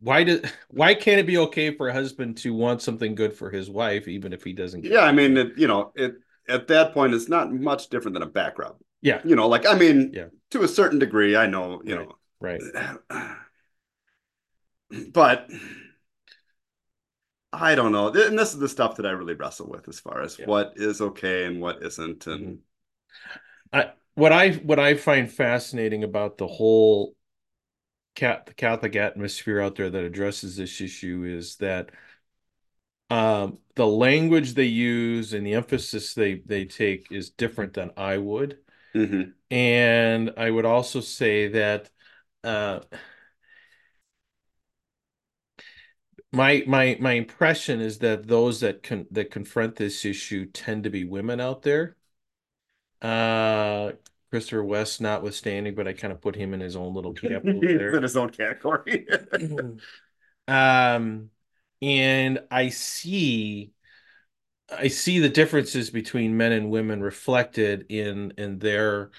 why 0.00 0.24
did 0.24 0.50
why 0.70 0.94
can't 0.94 1.20
it 1.20 1.26
be 1.26 1.38
okay 1.38 1.76
for 1.76 1.88
a 1.88 1.92
husband 1.92 2.38
to 2.38 2.54
want 2.54 2.82
something 2.82 3.14
good 3.14 3.34
for 3.34 3.50
his 3.50 3.70
wife, 3.70 4.08
even 4.08 4.32
if 4.32 4.44
he 4.44 4.52
doesn't 4.52 4.82
get 4.82 4.92
Yeah, 4.92 5.00
I 5.00 5.12
mean, 5.12 5.36
it, 5.36 5.58
you 5.58 5.68
know, 5.68 5.92
it 5.94 6.14
at 6.48 6.68
that 6.68 6.94
point, 6.94 7.14
it's 7.14 7.28
not 7.28 7.52
much 7.52 7.88
different 7.88 8.14
than 8.14 8.22
a 8.22 8.26
background. 8.26 8.76
Yeah. 9.02 9.20
You 9.24 9.36
know, 9.36 9.48
like 9.48 9.66
I 9.66 9.74
mean, 9.74 10.12
Yeah. 10.14 10.28
to 10.50 10.62
a 10.62 10.68
certain 10.68 10.98
degree, 10.98 11.36
I 11.36 11.46
know, 11.46 11.82
you 11.84 11.96
right? 11.96 12.06
know, 12.06 12.16
but 15.12 15.48
I 17.52 17.74
don't 17.74 17.92
know. 17.92 18.08
And 18.08 18.38
this 18.38 18.52
is 18.52 18.58
the 18.58 18.68
stuff 18.68 18.96
that 18.96 19.06
I 19.06 19.10
really 19.10 19.34
wrestle 19.34 19.68
with 19.68 19.88
as 19.88 20.00
far 20.00 20.22
as 20.22 20.38
Yeah. 20.38 20.46
what 20.46 20.74
is 20.76 21.00
okay 21.00 21.44
and 21.44 21.60
what 21.60 21.82
isn't, 21.82 22.26
and 22.26 22.60
What 24.14 24.32
I 24.32 24.52
what 24.52 24.78
I 24.78 24.94
find 24.94 25.30
fascinating 25.30 26.04
about 26.04 26.36
the 26.36 26.46
whole 26.46 27.16
cat 28.14 28.46
the 28.46 28.54
Catholic 28.54 28.96
atmosphere 28.96 29.60
out 29.60 29.76
there 29.76 29.88
that 29.88 30.04
addresses 30.04 30.56
this 30.56 30.80
issue 30.80 31.24
is 31.24 31.56
that 31.56 31.90
um, 33.08 33.58
the 33.74 33.86
language 33.86 34.54
they 34.54 34.66
use 34.66 35.32
and 35.32 35.46
the 35.46 35.54
emphasis 35.54 36.14
they 36.14 36.34
they 36.34 36.64
take 36.64 37.08
is 37.10 37.30
different 37.30 37.74
than 37.74 37.90
I 37.96 38.18
would. 38.18 38.58
Mhm. 38.94 39.34
And 39.50 40.32
I 40.36 40.50
would 40.50 40.64
also 40.64 41.00
say 41.00 41.48
that 41.48 41.90
uh, 42.44 42.80
my 46.32 46.62
my 46.66 46.96
my 47.00 47.12
impression 47.12 47.80
is 47.80 47.98
that 47.98 48.26
those 48.28 48.60
that 48.60 48.82
con 48.82 49.06
that 49.10 49.30
confront 49.30 49.76
this 49.76 50.04
issue 50.04 50.46
tend 50.46 50.84
to 50.84 50.90
be 50.90 51.04
women 51.04 51.40
out 51.40 51.62
there. 51.62 51.96
Uh, 53.02 53.92
Christopher 54.30 54.62
West 54.62 55.00
notwithstanding, 55.00 55.74
but 55.74 55.88
I 55.88 55.92
kind 55.92 56.12
of 56.12 56.20
put 56.20 56.36
him 56.36 56.54
in 56.54 56.60
his 56.60 56.76
own 56.76 56.94
little 56.94 57.12
category. 57.14 57.76
there. 57.76 57.96
in 57.96 58.02
his 58.02 58.16
own 58.16 58.30
category. 58.30 59.06
Um, 60.48 61.30
and 61.80 62.40
I 62.50 62.70
see 62.70 63.72
I 64.68 64.88
see 64.88 65.18
the 65.18 65.28
differences 65.28 65.90
between 65.90 66.36
men 66.36 66.52
and 66.52 66.70
women 66.70 67.02
reflected 67.02 67.86
in 67.88 68.32
in 68.38 68.58
their 68.58 69.10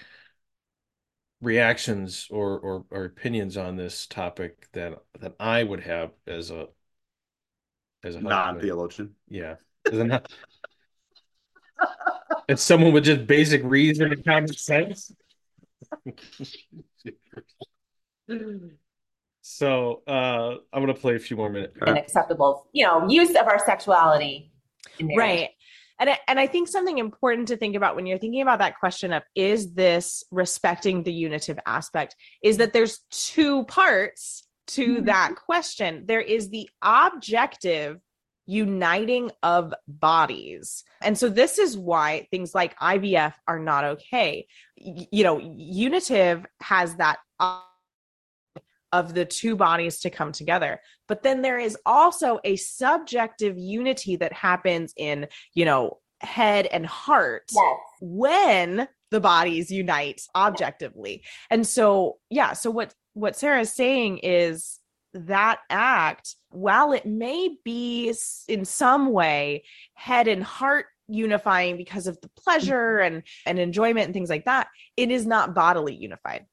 reactions 1.42 2.28
or 2.30 2.60
or, 2.60 2.86
or 2.92 3.06
opinions 3.06 3.58
on 3.58 3.76
this 3.76 4.06
topic 4.06 4.68
that 4.74 4.94
that 5.20 5.34
I 5.40 5.64
would 5.64 5.82
have 5.82 6.12
as 6.28 6.52
a 6.52 6.68
as 8.04 8.16
a. 8.16 8.22
Non-theologian. 8.22 9.16
Yeah, 9.28 9.56
Isn't 9.92 10.10
that? 10.10 10.32
It's 12.48 12.62
someone 12.62 12.94
with 12.94 13.06
just 13.06 13.28
basic 13.28 13.64
reason 13.64 14.12
and 14.12 14.26
common 14.26 14.54
sense. 14.54 15.12
So 19.44 20.04
uh 20.08 20.56
I'm 20.72 20.82
gonna 20.82 20.94
play 20.94 21.16
a 21.16 21.20
few 21.20 21.36
more 21.36 21.50
minutes. 21.50 21.76
An 21.82 21.98
acceptable, 21.98 22.68
you 22.74 22.86
know, 22.86 23.08
use 23.10 23.32
of 23.32 23.48
our 23.48 23.60
sexuality. 23.60 24.52
right 25.18 25.50
and 26.02 26.10
I, 26.10 26.20
and 26.28 26.40
I 26.40 26.48
think 26.48 26.68
something 26.68 26.98
important 26.98 27.48
to 27.50 27.56
think 27.58 27.76
about 27.76 27.96
when 27.96 28.06
you're 28.08 28.18
thinking 28.18 28.42
about 28.42 28.60
that 28.60 28.78
question 28.80 29.14
of 29.14 29.24
is 29.36 29.74
this 29.74 30.24
respecting 30.32 31.04
the 31.04 31.14
unitive 31.14 31.60
aspect 31.66 32.16
is 32.44 32.58
that 32.58 32.74
there's 32.74 33.00
two 33.12 33.64
parts 33.66 34.46
to 34.68 34.98
Mhm. 34.98 35.06
that 35.06 35.36
question. 35.36 36.06
There 36.08 36.20
is 36.22 36.50
the 36.50 36.70
objective 36.82 38.00
uniting 38.48 39.32
of 39.44 39.74
bodies. 39.88 40.84
And 41.02 41.18
so 41.18 41.30
this 41.30 41.60
is 41.60 41.78
why 41.78 42.28
things 42.32 42.56
like 42.56 42.78
ivf 42.80 43.34
are 43.48 43.60
not 43.60 43.84
okay. 43.84 44.48
Y- 44.78 45.08
you 45.12 45.24
know 45.24 45.38
unitive 45.40 46.46
has 46.60 46.96
that 46.96 47.20
of 48.94 49.14
the 49.14 49.26
two 49.26 49.56
bodies 49.56 50.00
to 50.02 50.10
come 50.10 50.32
together. 50.32 50.82
But 51.08 51.24
then 51.24 51.42
there 51.42 51.60
is 51.60 51.78
also 51.86 52.40
a 52.44 52.56
subjective 52.58 53.58
unity 53.58 54.16
that 54.18 54.34
happens 54.34 54.94
in 54.98 55.28
you 55.54 55.66
know 55.66 56.00
head 56.22 56.68
and 56.68 56.86
heart 56.86 57.50
Yes. 57.52 57.78
when 58.00 58.88
the 59.10 59.20
bodies 59.20 59.72
unite 59.72 60.22
objectively. 60.36 61.24
And 61.50 61.66
so 61.66 62.20
yeah 62.30 62.54
so 62.54 62.70
what 62.72 62.94
what 63.14 63.36
sarah 63.36 63.62
is 63.62 63.74
saying 63.74 64.20
is 64.20 64.80
that 65.14 65.60
act 65.70 66.36
while 66.50 66.94
it 66.94 67.06
may 67.06 67.58
be 67.66 68.14
in 68.48 68.64
some 68.64 69.12
way 69.12 69.64
head 69.96 70.28
and 70.30 70.42
heart 70.44 70.86
unifying 71.10 71.76
because 71.76 72.08
of 72.08 72.18
the 72.22 72.30
pleasure 72.38 73.00
and 73.00 73.24
and 73.46 73.60
enjoyment 73.60 74.06
and 74.06 74.14
things 74.14 74.30
like 74.30 74.46
that 74.46 74.68
it 74.96 75.12
is 75.12 75.26
not 75.26 75.54
bodily 75.54 75.94
unified 75.94 76.46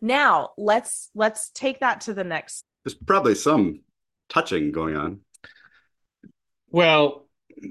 now 0.00 0.50
let's 0.56 1.10
let's 1.14 1.50
take 1.50 1.80
that 1.80 2.02
to 2.02 2.14
the 2.14 2.24
next 2.24 2.64
There's 2.84 2.94
probably 2.94 3.34
some 3.34 3.80
touching 4.28 4.72
going 4.72 4.96
on, 4.96 5.20
Well, 6.70 7.26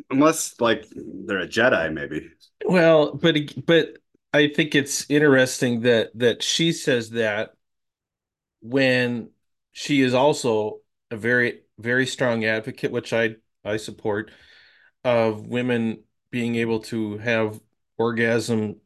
unless 0.10 0.60
like 0.60 0.86
they're 0.92 1.40
a 1.40 1.48
Jedi, 1.48 1.94
maybe. 1.94 2.30
well, 2.66 3.14
but 3.16 3.36
but 3.66 3.98
I 4.34 4.50
think 4.50 4.76
it's 4.76 5.10
interesting 5.10 5.82
that 5.82 6.10
that 6.16 6.44
she 6.44 6.72
says 6.72 7.12
that 7.12 7.52
when 8.62 9.30
she 9.72 10.02
is 10.02 10.14
also 10.14 10.80
a 11.12 11.18
very 11.18 11.62
very 11.80 12.06
strong 12.08 12.44
advocate, 12.46 12.92
which 12.92 13.14
I 13.14 13.36
I 13.64 13.78
support, 13.78 14.32
of 15.04 15.48
women 15.48 16.04
being 16.32 16.56
able 16.56 16.82
to 16.82 17.18
have 17.20 17.60
orgasm 17.98 18.82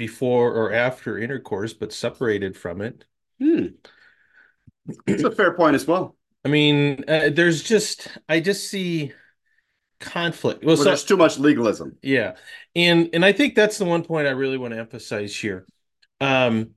before 0.00 0.52
or 0.54 0.72
after 0.72 1.18
intercourse, 1.18 1.74
but 1.74 1.92
separated 1.92 2.56
from 2.56 2.80
it. 2.80 3.04
Hmm. 3.38 3.66
It's 5.06 5.22
a 5.22 5.30
fair 5.30 5.54
point 5.54 5.76
as 5.76 5.86
well. 5.86 6.16
I 6.44 6.48
mean, 6.48 7.04
uh, 7.06 7.30
there's 7.32 7.62
just 7.62 8.08
I 8.28 8.40
just 8.40 8.68
see 8.70 9.12
conflict. 10.00 10.64
Well, 10.64 10.76
Well, 10.76 10.84
so 10.84 10.84
there's 10.84 11.04
too 11.04 11.16
much 11.16 11.38
legalism. 11.38 11.98
yeah, 12.02 12.36
and 12.74 13.10
and 13.12 13.24
I 13.24 13.32
think 13.32 13.54
that's 13.54 13.78
the 13.78 13.84
one 13.84 14.04
point 14.04 14.26
I 14.26 14.30
really 14.30 14.58
want 14.58 14.72
to 14.74 14.80
emphasize 14.80 15.36
here. 15.36 15.66
Um, 16.20 16.74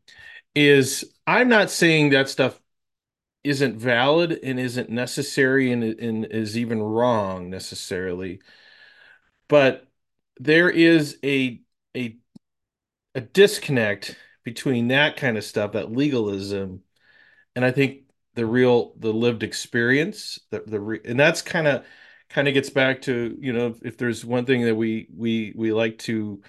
is 0.56 1.06
I'm 1.26 1.50
not 1.50 1.72
saying 1.72 2.12
that 2.12 2.30
stuff 2.30 2.60
isn't 3.44 3.78
valid 3.78 4.40
and 4.44 4.60
isn't 4.60 4.90
necessary 4.90 5.72
and, 5.72 5.84
and 5.84 6.26
is 6.26 6.58
even 6.58 6.82
wrong 6.82 7.50
necessarily, 7.50 8.42
but 9.48 9.88
there 10.38 10.70
is 10.70 11.18
a 11.24 11.62
a 11.96 12.18
a 13.16 13.22
disconnect 13.22 14.18
between 14.44 14.90
that 14.90 15.18
kind 15.18 15.38
of 15.38 15.44
stuff, 15.44 15.74
that 15.74 15.92
legalism, 15.92 16.84
and 17.56 17.66
I 17.66 17.72
think 17.72 18.04
the 18.36 18.46
real 18.46 18.96
the 19.00 19.14
lived 19.14 19.44
experience, 19.44 20.40
the 20.52 20.62
the 20.66 20.80
re, 20.80 21.00
and 21.06 21.20
that's 21.20 21.42
kind 21.42 21.68
of 21.68 21.86
kind 22.30 22.48
of 22.48 22.54
gets 22.54 22.70
back 22.70 23.02
to, 23.04 23.38
you 23.42 23.54
know, 23.54 23.68
if, 23.70 23.84
if 23.86 23.98
there's 23.98 24.26
one 24.26 24.46
thing 24.46 24.64
that 24.66 24.76
we 24.76 25.08
we 25.16 25.54
we 25.56 25.74
like 25.74 26.00
to 26.00 26.42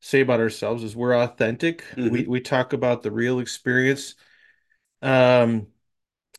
say 0.00 0.20
about 0.20 0.40
ourselves 0.40 0.84
is 0.84 0.96
we're 0.96 1.16
authentic. 1.16 1.84
We 2.06 2.26
we 2.26 2.40
talk 2.40 2.72
about 2.72 3.02
the 3.02 3.10
real 3.12 3.40
experience. 3.40 4.14
Um 5.02 5.68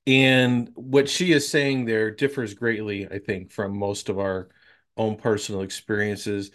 and 0.07 0.71
what 0.75 1.09
she 1.09 1.31
is 1.33 1.47
saying 1.49 1.85
there 1.85 2.11
differs 2.11 2.53
greatly, 2.53 3.07
I 3.07 3.19
think, 3.19 3.51
from 3.51 3.77
most 3.77 4.09
of 4.09 4.19
our 4.19 4.49
own 4.97 5.17
personal 5.17 5.61
experiences. 5.61 6.51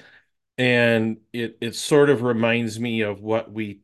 And 0.57 1.19
it 1.33 1.59
it 1.61 1.75
sort 1.75 2.11
of 2.11 2.23
reminds 2.23 2.79
me 2.79 3.01
of 3.03 3.21
what 3.23 3.51
we 3.53 3.81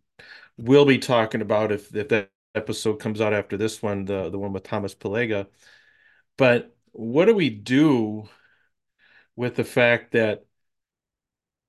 will 0.58 0.86
be 0.86 0.98
talking 0.98 1.42
about 1.42 1.72
if, 1.72 1.94
if 1.94 2.08
that 2.10 2.30
episode 2.54 2.96
comes 3.00 3.20
out 3.20 3.34
after 3.34 3.56
this 3.56 3.82
one, 3.82 4.04
the 4.06 4.30
the 4.30 4.38
one 4.38 4.52
with 4.52 4.64
Thomas 4.64 4.94
Polega. 4.94 5.48
But 6.36 6.76
what 6.92 7.26
do 7.26 7.34
we 7.34 7.50
do 7.50 8.28
with 9.36 9.56
the 9.56 9.64
fact 9.64 10.12
that 10.12 10.44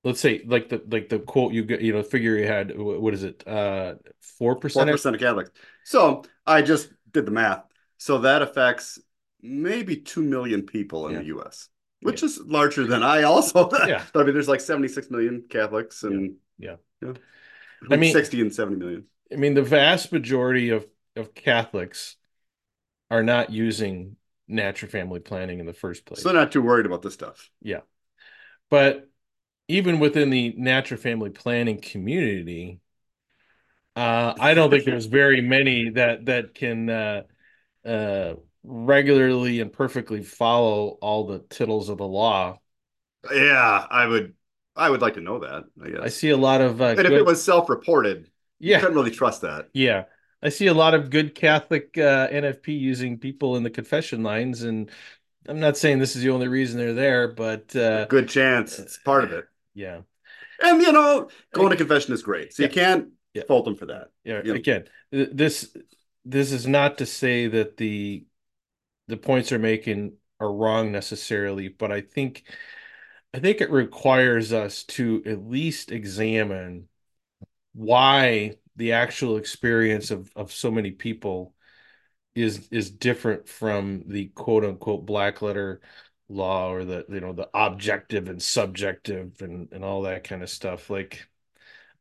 let's 0.04 0.20
say 0.20 0.42
like 0.46 0.70
the 0.70 0.82
like 0.90 1.10
the 1.10 1.20
quote 1.20 1.54
you 1.54 1.64
get, 1.64 1.82
you 1.82 1.94
know, 1.94 2.04
figure 2.04 2.38
you 2.38 2.48
had, 2.48 2.72
what 2.78 3.14
is 3.14 3.24
it? 3.24 3.48
Uh, 3.48 3.96
4% 4.38 4.74
Four 4.74 4.86
percent 4.88 5.16
of 5.16 5.22
Catholics. 5.22 5.52
So 5.84 6.24
I 6.46 6.62
just 6.62 6.90
did 7.12 7.26
the 7.26 7.32
math. 7.32 7.64
So 7.98 8.20
that 8.20 8.42
affects 8.42 9.00
maybe 9.42 9.98
two 9.98 10.22
million 10.22 10.64
people 10.66 11.08
in 11.08 11.14
Yeah. 11.14 11.20
the 11.20 11.26
U.S., 11.26 11.70
which 12.02 12.24
is 12.24 12.40
larger 12.40 12.86
than 12.86 13.04
I 13.04 13.24
also. 13.24 13.70
Yeah. 13.88 14.04
I 14.16 14.24
mean, 14.24 14.34
there's 14.34 14.48
like 14.48 14.62
76 14.62 15.10
million 15.10 15.44
Catholics 15.50 16.04
and 16.04 16.36
Yeah. 16.58 16.76
yeah. 17.02 17.14
I 17.90 17.96
mean- 17.96 18.14
60 18.14 18.42
and 18.42 18.54
70 18.54 18.78
million. 18.78 19.06
I 19.32 19.36
mean, 19.38 19.54
the 19.54 19.64
vast 19.64 20.12
majority 20.12 20.70
of 20.70 20.86
of 21.16 21.34
Catholics 21.34 22.16
are 23.10 23.24
not 23.24 23.50
using 23.52 24.16
natural 24.48 24.90
family 24.90 25.20
planning 25.20 25.60
in 25.60 25.66
the 25.66 25.74
first 25.74 26.06
place. 26.06 26.22
So 26.22 26.30
they're 26.30 26.42
not 26.42 26.52
too 26.52 26.62
worried 26.62 26.86
about 26.86 27.02
this 27.02 27.14
stuff. 27.14 27.50
Yeah. 27.62 27.82
But 28.70 29.10
even 29.68 30.00
within 30.00 30.30
the 30.30 30.54
natural 30.58 31.00
family 31.00 31.30
planning 31.30 31.82
community, 31.82 32.80
uh, 33.96 34.34
I 34.40 34.54
don't 34.54 34.70
think 34.70 34.86
there's 34.86 35.06
very 35.06 35.42
many 35.42 35.90
that 35.92 36.26
that 36.26 36.54
can 36.54 36.90
uh, 36.90 37.24
uh, 37.86 38.36
regularly 38.64 39.60
and 39.60 39.72
perfectly 39.72 40.24
follow 40.24 40.98
all 41.02 41.26
the 41.26 41.40
tittles 41.50 41.90
of 41.90 41.98
the 41.98 42.08
law. 42.08 42.60
Yeah, 43.32 43.86
I 43.90 44.06
would. 44.08 44.34
I 44.76 44.90
would 44.90 45.02
like 45.02 45.16
to 45.16 45.22
know 45.22 45.40
that. 45.40 45.66
I 45.84 45.90
guess. 45.90 46.00
I 46.04 46.08
see 46.10 46.30
a 46.30 46.38
lot 46.38 46.62
of 46.62 46.82
uh, 46.82 46.96
and 46.98 47.06
if 47.06 47.12
it 47.14 47.26
was 47.26 47.44
self-reported, 47.44 48.30
you 48.60 48.70
yeah, 48.70 48.80
couldn't 48.80 48.96
really 48.96 49.12
trust 49.12 49.42
that. 49.42 49.68
yeah. 49.74 50.06
I 50.44 50.50
see 50.50 50.66
a 50.68 50.74
lot 50.74 50.96
of 50.96 51.12
good 51.12 51.36
Catholic 51.36 51.96
uh, 52.00 52.28
NFP 52.32 52.74
using 52.74 53.20
people 53.20 53.58
in 53.58 53.64
the 53.64 53.70
confession 53.70 54.24
lines, 54.24 54.64
and 54.64 54.90
I'm 55.48 55.60
not 55.60 55.78
saying 55.78 56.00
this 56.00 56.16
is 56.16 56.24
the 56.24 56.32
only 56.32 56.48
reason 56.48 56.80
they're 56.80 56.94
there, 56.94 57.28
but 57.28 57.76
uh, 57.76 58.08
Good 58.08 58.28
chance 58.30 58.80
it's 58.80 58.98
part 58.98 59.24
of 59.24 59.34
it. 59.34 59.46
yeah. 59.76 60.02
And 60.64 60.82
you 60.82 60.92
know, 60.92 61.30
going 61.54 61.70
to 61.72 61.76
confession 61.76 62.14
is 62.14 62.24
great. 62.24 62.54
So 62.54 62.64
you 62.64 62.70
can't 62.70 63.10
Yeah. 63.34 63.44
fault 63.48 63.66
them 63.66 63.76
for 63.76 63.88
that. 63.88 64.10
Yeah, 64.24 64.42
Yeah. 64.44 64.54
again, 64.54 64.86
this 65.12 65.76
this 66.26 66.52
is 66.52 66.68
not 66.68 66.98
to 67.00 67.06
say 67.06 67.48
that 67.48 67.78
the 67.78 68.26
the 69.12 69.18
points 69.18 69.50
they're 69.50 69.60
making 69.60 70.14
are 70.40 70.52
wrong 70.52 70.92
necessarily, 70.92 71.68
but 71.68 71.92
I 71.92 72.00
think 72.02 72.46
I 73.34 73.40
think 73.40 73.60
it 73.62 73.70
requires 73.70 74.54
us 74.54 74.84
to 74.86 75.22
at 75.26 75.46
least 75.46 75.92
examine 75.92 76.88
why 77.74 78.56
the 78.78 78.94
actual 78.94 79.38
experience 79.38 80.12
of 80.12 80.32
of 80.36 80.54
so 80.54 80.72
many 80.72 80.92
people 80.92 81.54
is 82.36 82.70
is 82.72 82.90
different 82.90 83.50
from 83.50 84.04
the 84.08 84.28
quote 84.30 84.64
unquote 84.64 85.06
black 85.06 85.42
letter 85.42 85.82
law 86.30 86.72
or 86.72 86.86
the 86.86 87.06
you 87.10 87.20
know 87.20 87.34
the 87.34 87.50
objective 87.54 88.30
and 88.30 88.42
subjective 88.42 89.42
and 89.42 89.74
and 89.74 89.84
all 89.84 90.04
that 90.04 90.24
kind 90.24 90.42
of 90.42 90.50
stuff. 90.50 90.90
Like 90.90 91.28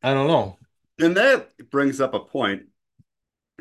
I 0.01 0.15
don't 0.15 0.29
know. 0.29 0.59
And 1.01 1.17
that 1.17 1.71
brings 1.71 2.01
up 2.01 2.15
a 2.15 2.21
point 2.21 2.70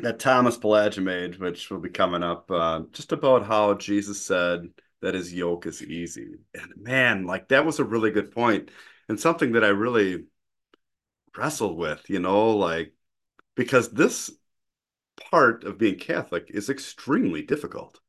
that 0.02 0.18
Thomas 0.18 0.56
Polega 0.56 1.00
made, 1.00 1.38
which 1.38 1.70
will 1.70 1.80
be 1.80 1.90
coming 1.90 2.22
up, 2.22 2.50
uh, 2.50 2.82
just 2.92 3.12
about 3.12 3.46
how 3.46 3.74
Jesus 3.74 4.20
said 4.24 4.68
that 5.02 5.14
his 5.14 5.32
yoke 5.32 5.66
is 5.66 5.82
easy. 5.82 6.36
And 6.54 6.72
man, 6.76 7.26
like 7.26 7.48
that 7.48 7.64
was 7.64 7.78
a 7.78 7.84
really 7.84 8.10
good 8.10 8.32
point 8.32 8.70
and 9.08 9.18
something 9.18 9.52
that 9.52 9.64
I 9.64 9.68
really 9.68 10.24
wrestled 11.36 11.76
with, 11.76 12.08
you 12.08 12.20
know, 12.20 12.56
like 12.56 12.92
because 13.56 13.90
this 13.90 14.30
part 15.30 15.64
of 15.64 15.78
being 15.78 15.98
Catholic 15.98 16.46
is 16.48 16.70
extremely 16.70 17.42
difficult. 17.42 18.00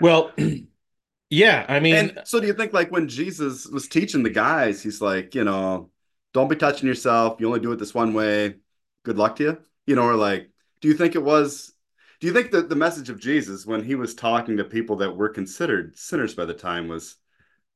Well, 0.00 0.32
yeah, 1.30 1.66
I 1.68 1.80
mean, 1.80 1.94
And 1.94 2.20
so 2.24 2.40
do 2.40 2.46
you 2.46 2.54
think 2.54 2.72
like 2.72 2.90
when 2.90 3.08
Jesus 3.08 3.66
was 3.66 3.88
teaching 3.88 4.22
the 4.22 4.30
guys, 4.30 4.82
he's 4.82 5.00
like, 5.00 5.34
you 5.34 5.44
know, 5.44 5.90
don't 6.32 6.48
be 6.48 6.56
touching 6.56 6.88
yourself. 6.88 7.40
You 7.40 7.46
only 7.46 7.60
do 7.60 7.72
it 7.72 7.78
this 7.78 7.94
one 7.94 8.14
way. 8.14 8.56
Good 9.04 9.18
luck 9.18 9.36
to 9.36 9.42
you. 9.42 9.58
You 9.86 9.96
know, 9.96 10.04
or 10.04 10.14
like, 10.14 10.50
do 10.80 10.88
you 10.88 10.94
think 10.94 11.14
it 11.14 11.22
was, 11.22 11.72
do 12.20 12.26
you 12.26 12.32
think 12.32 12.50
that 12.52 12.68
the 12.68 12.76
message 12.76 13.10
of 13.10 13.20
Jesus 13.20 13.66
when 13.66 13.84
he 13.84 13.94
was 13.94 14.14
talking 14.14 14.56
to 14.56 14.64
people 14.64 14.96
that 14.96 15.16
were 15.16 15.28
considered 15.28 15.98
sinners 15.98 16.34
by 16.34 16.44
the 16.44 16.54
time 16.54 16.88
was 16.88 17.16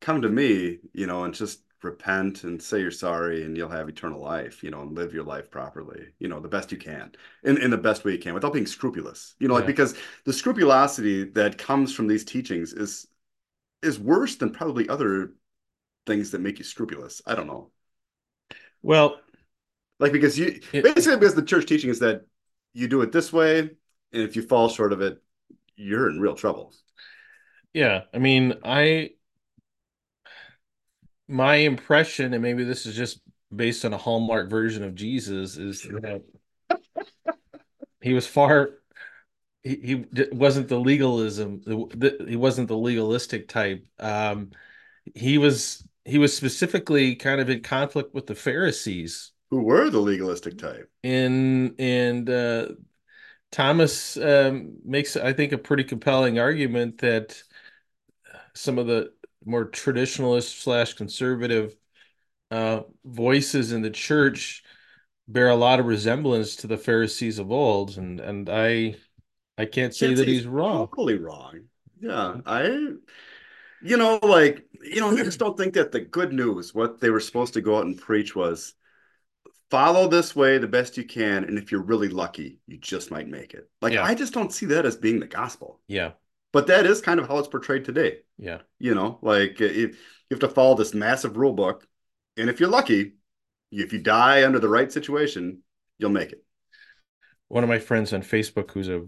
come 0.00 0.22
to 0.22 0.28
me, 0.28 0.78
you 0.92 1.06
know, 1.06 1.24
and 1.24 1.34
just 1.34 1.60
repent 1.82 2.44
and 2.44 2.60
say 2.60 2.80
you're 2.80 2.90
sorry 2.90 3.44
and 3.44 3.56
you'll 3.56 3.68
have 3.68 3.88
eternal 3.88 4.20
life, 4.20 4.62
you 4.62 4.70
know, 4.70 4.82
and 4.82 4.96
live 4.96 5.14
your 5.14 5.24
life 5.24 5.50
properly, 5.50 6.06
you 6.18 6.28
know, 6.28 6.40
the 6.40 6.48
best 6.48 6.72
you 6.72 6.78
can 6.78 7.12
in, 7.44 7.58
in 7.58 7.70
the 7.70 7.78
best 7.78 8.04
way 8.04 8.12
you 8.12 8.18
can 8.18 8.34
without 8.34 8.52
being 8.52 8.66
scrupulous, 8.66 9.34
you 9.38 9.48
know, 9.48 9.54
like 9.54 9.66
because 9.66 9.94
the 10.24 10.32
scrupulosity 10.32 11.24
that 11.24 11.58
comes 11.58 11.94
from 11.94 12.06
these 12.06 12.24
teachings 12.24 12.72
is 12.72 13.06
is 13.82 13.98
worse 13.98 14.36
than 14.36 14.50
probably 14.50 14.88
other 14.88 15.32
things 16.06 16.32
that 16.32 16.40
make 16.40 16.58
you 16.58 16.64
scrupulous. 16.64 17.22
I 17.26 17.34
don't 17.34 17.46
know. 17.46 17.70
Well, 18.82 19.20
Like 19.98 20.12
because 20.12 20.38
you 20.38 20.60
It- 20.72 20.82
basically 20.82 21.16
because 21.16 21.34
the 21.34 21.42
church 21.42 21.66
teaching 21.66 21.90
is 21.90 22.00
that 22.00 22.22
you 22.72 22.88
do 22.88 23.02
it 23.02 23.12
this 23.12 23.32
way, 23.32 23.60
and 23.60 23.70
if 24.12 24.36
you 24.36 24.42
fall 24.42 24.68
short 24.68 24.92
of 24.92 25.00
it, 25.00 25.22
you're 25.76 26.08
in 26.08 26.20
real 26.20 26.34
trouble. 26.34 26.74
yeah, 27.72 28.04
I 28.14 28.18
mean, 28.18 28.54
I 28.64 29.10
my 31.26 31.56
impression, 31.56 32.32
and 32.34 32.42
maybe 32.42 32.64
this 32.64 32.86
is 32.86 32.96
just 32.96 33.20
based 33.54 33.84
on 33.84 33.92
a 33.92 33.98
Hallmark 33.98 34.50
version 34.50 34.82
of 34.82 34.94
Jesus, 34.94 35.56
is 35.56 35.82
that 35.82 36.22
he 38.00 38.14
was 38.14 38.26
far 38.26 38.70
he, 39.62 40.04
he 40.14 40.24
wasn't 40.32 40.68
the 40.68 40.78
legalism 40.78 41.60
the, 41.66 41.86
the, 41.96 42.26
he 42.28 42.36
wasn't 42.36 42.68
the 42.68 42.76
legalistic 42.76 43.48
type. 43.48 43.86
Um 43.98 44.52
he 45.14 45.38
was 45.38 45.86
he 46.04 46.18
was 46.18 46.36
specifically 46.36 47.16
kind 47.16 47.40
of 47.40 47.50
in 47.50 47.62
conflict 47.62 48.14
with 48.14 48.26
the 48.26 48.34
Pharisees 48.34 49.32
Who 49.50 49.60
were 49.62 49.90
the 49.90 49.98
legalistic 50.00 50.56
type? 50.56 50.90
in 51.02 51.74
and 51.78 52.28
uh 52.28 52.68
Thomas 53.52 54.16
um 54.18 54.78
makes 54.84 55.16
I 55.16 55.32
think 55.32 55.52
a 55.52 55.58
pretty 55.58 55.84
compelling 55.84 56.38
argument 56.38 56.98
that 57.00 57.42
some 58.54 58.78
of 58.78 58.86
the 58.86 59.12
more 59.44 59.64
traditionalist 59.70 60.60
slash 60.60 60.94
conservative 60.94 61.76
uh 62.52 62.82
voices 63.04 63.72
in 63.72 63.82
the 63.82 63.90
church 63.90 64.64
bear 65.28 65.50
a 65.50 65.56
lot 65.56 65.80
of 65.80 65.86
resemblance 65.86 66.56
to 66.56 66.66
the 66.66 66.78
Pharisees 66.78 67.38
of 67.38 67.50
old 67.52 67.98
and 67.98 68.20
and 68.20 68.48
I 68.50 68.96
I 69.58 69.66
can't 69.66 69.94
say 69.94 70.14
Can't 70.14 70.16
that 70.16 70.28
say 70.28 70.28
he's 70.28 70.46
wrong. 70.46 70.88
Totally 70.90 71.18
wrong. 71.18 71.68
Yeah, 72.00 72.40
I, 72.46 72.94
you 73.80 73.96
know, 73.96 74.18
like 74.22 74.66
you 74.82 75.00
know, 75.00 75.10
I 75.10 75.22
just 75.24 75.38
don't 75.38 75.56
think 75.56 75.74
that 75.74 75.92
the 75.92 76.00
good 76.00 76.32
news, 76.32 76.74
what 76.74 77.00
they 77.00 77.10
were 77.10 77.20
supposed 77.20 77.54
to 77.54 77.60
go 77.60 77.78
out 77.78 77.86
and 77.86 77.98
preach, 77.98 78.34
was 78.36 78.74
follow 79.70 80.08
this 80.08 80.34
way 80.34 80.58
the 80.58 80.66
best 80.66 80.96
you 80.96 81.04
can, 81.04 81.44
and 81.44 81.58
if 81.58 81.70
you're 81.70 81.82
really 81.82 82.08
lucky, 82.08 82.58
you 82.66 82.78
just 82.78 83.10
might 83.10 83.28
make 83.28 83.54
it. 83.54 83.68
Like 83.80 83.92
Yeah. 83.92 84.04
I 84.04 84.14
just 84.14 84.32
don't 84.32 84.52
see 84.52 84.66
that 84.66 84.86
as 84.86 84.96
being 84.96 85.20
the 85.20 85.26
gospel. 85.26 85.80
Yeah, 85.86 86.12
But 86.52 86.66
that 86.68 86.86
is 86.86 87.00
kind 87.00 87.20
of 87.20 87.28
how 87.28 87.38
it's 87.38 87.48
portrayed 87.48 87.84
today. 87.84 88.18
yeah. 88.38 88.58
You 88.78 88.94
know, 88.94 89.18
like 89.22 89.60
if 89.60 89.90
you 89.92 89.96
have 90.30 90.40
to 90.40 90.48
follow 90.48 90.74
this 90.74 90.94
massive 90.94 91.36
rule 91.36 91.52
book, 91.52 91.86
and 92.36 92.48
if 92.48 92.60
you're 92.60 92.68
lucky, 92.68 93.14
if 93.70 93.92
you 93.92 93.98
die 93.98 94.44
under 94.44 94.58
the 94.58 94.68
right 94.68 94.90
situation, 94.90 95.62
you'll 95.98 96.10
make 96.10 96.32
it. 96.32 96.44
One 97.48 97.64
of 97.64 97.68
my 97.68 97.78
friends 97.78 98.12
on 98.12 98.22
Facebook, 98.22 98.70
who's 98.70 98.88
a 98.88 99.06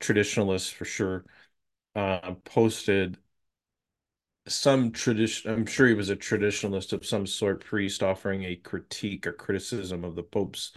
traditionalist 0.00 0.72
for 0.72 0.84
sure, 0.84 1.24
uh, 1.94 2.32
posted 2.44 3.18
some 4.46 4.92
tradition. 4.92 5.50
I'm 5.50 5.66
sure 5.66 5.86
he 5.86 5.94
was 5.94 6.10
a 6.10 6.16
traditionalist 6.16 6.92
of 6.92 7.06
some 7.06 7.26
sort, 7.26 7.64
priest 7.64 8.02
offering 8.02 8.44
a 8.44 8.56
critique 8.56 9.26
or 9.26 9.32
criticism 9.32 10.04
of 10.04 10.14
the 10.14 10.22
Pope's 10.22 10.72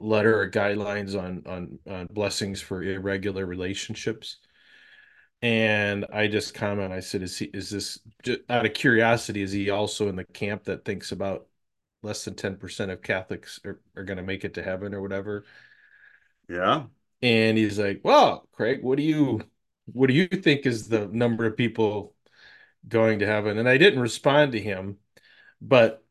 letter 0.00 0.40
or 0.40 0.50
guidelines 0.50 1.20
on 1.20 1.42
on, 1.46 1.78
on 1.92 2.06
blessings 2.06 2.60
for 2.60 2.82
irregular 2.82 3.46
relationships. 3.46 4.38
And 5.40 6.04
I 6.12 6.26
just 6.28 6.54
comment. 6.54 6.92
I 6.92 7.00
said, 7.00 7.22
"Is 7.22 7.38
he? 7.38 7.46
Is 7.46 7.70
this 7.70 8.00
just 8.22 8.40
out 8.48 8.66
of 8.66 8.74
curiosity? 8.74 9.42
Is 9.42 9.52
he 9.52 9.70
also 9.70 10.08
in 10.08 10.16
the 10.16 10.24
camp 10.24 10.64
that 10.64 10.84
thinks 10.84 11.12
about 11.12 11.46
less 12.02 12.24
than 12.24 12.34
ten 12.34 12.56
percent 12.56 12.90
of 12.90 13.02
Catholics 13.02 13.60
are, 13.64 13.80
are 13.96 14.04
going 14.04 14.16
to 14.16 14.22
make 14.24 14.44
it 14.44 14.54
to 14.54 14.62
heaven 14.62 14.94
or 14.94 15.00
whatever?" 15.00 15.44
Yeah. 16.48 16.86
And 17.22 17.58
he's 17.58 17.78
like, 17.78 18.00
"Well, 18.04 18.48
Craig, 18.52 18.82
what 18.82 18.96
do 18.96 19.02
you 19.04 19.42
what 19.92 20.08
do 20.08 20.14
you 20.14 20.26
think 20.28 20.66
is 20.66 20.88
the 20.88 21.08
number 21.08 21.46
of 21.46 21.56
people 21.56 22.14
going 22.86 23.18
to 23.20 23.26
heaven?" 23.26 23.58
And 23.58 23.68
I 23.68 23.78
didn't 23.78 24.00
respond 24.00 24.52
to 24.52 24.60
him, 24.60 24.98
but 25.60 26.04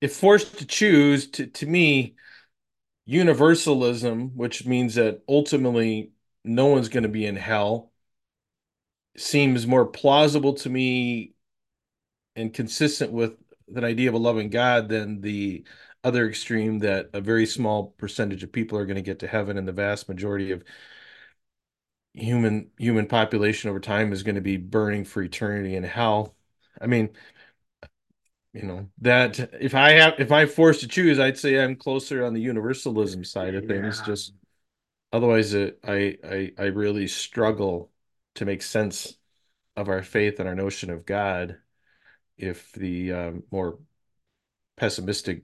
if 0.00 0.16
forced 0.16 0.58
to 0.58 0.66
choose, 0.66 1.30
to 1.32 1.46
to 1.46 1.66
me, 1.66 2.16
universalism, 3.06 4.36
which 4.36 4.66
means 4.66 4.94
that 4.96 5.22
ultimately 5.28 6.12
no 6.44 6.66
one's 6.66 6.88
going 6.88 7.02
to 7.04 7.08
be 7.08 7.26
in 7.26 7.36
hell, 7.36 7.92
seems 9.16 9.66
more 9.66 9.86
plausible 9.86 10.54
to 10.54 10.70
me 10.70 11.34
and 12.36 12.54
consistent 12.54 13.12
with 13.12 13.36
an 13.74 13.84
idea 13.84 14.08
of 14.08 14.14
a 14.14 14.18
loving 14.18 14.50
God 14.50 14.88
than 14.88 15.20
the 15.20 15.64
other 16.02 16.28
extreme 16.28 16.78
that 16.80 17.10
a 17.12 17.20
very 17.20 17.46
small 17.46 17.88
percentage 17.98 18.42
of 18.42 18.52
people 18.52 18.78
are 18.78 18.86
going 18.86 18.96
to 18.96 19.02
get 19.02 19.18
to 19.20 19.26
heaven 19.26 19.58
and 19.58 19.68
the 19.68 19.72
vast 19.72 20.08
majority 20.08 20.50
of 20.52 20.64
human 22.14 22.70
human 22.78 23.06
population 23.06 23.70
over 23.70 23.80
time 23.80 24.12
is 24.12 24.22
going 24.22 24.34
to 24.34 24.40
be 24.40 24.56
burning 24.56 25.04
for 25.04 25.22
eternity 25.22 25.76
in 25.76 25.84
hell. 25.84 26.34
I 26.80 26.86
mean, 26.86 27.10
you 28.52 28.62
know, 28.62 28.88
that 29.00 29.38
if 29.60 29.74
I 29.74 29.92
have 29.92 30.14
if 30.18 30.32
I'm 30.32 30.48
forced 30.48 30.80
to 30.80 30.88
choose, 30.88 31.18
I'd 31.18 31.38
say 31.38 31.62
I'm 31.62 31.76
closer 31.76 32.24
on 32.24 32.34
the 32.34 32.40
universalism 32.40 33.24
side 33.24 33.54
of 33.54 33.66
things. 33.66 34.00
Yeah. 34.00 34.06
Just 34.06 34.34
otherwise 35.12 35.54
it, 35.54 35.78
I 35.84 36.16
I 36.24 36.52
I 36.58 36.64
really 36.66 37.06
struggle 37.06 37.90
to 38.36 38.44
make 38.44 38.62
sense 38.62 39.16
of 39.76 39.88
our 39.88 40.02
faith 40.02 40.40
and 40.40 40.48
our 40.48 40.54
notion 40.54 40.90
of 40.90 41.06
God 41.06 41.58
if 42.36 42.72
the 42.72 43.12
um, 43.12 43.42
more 43.52 43.78
pessimistic 44.76 45.42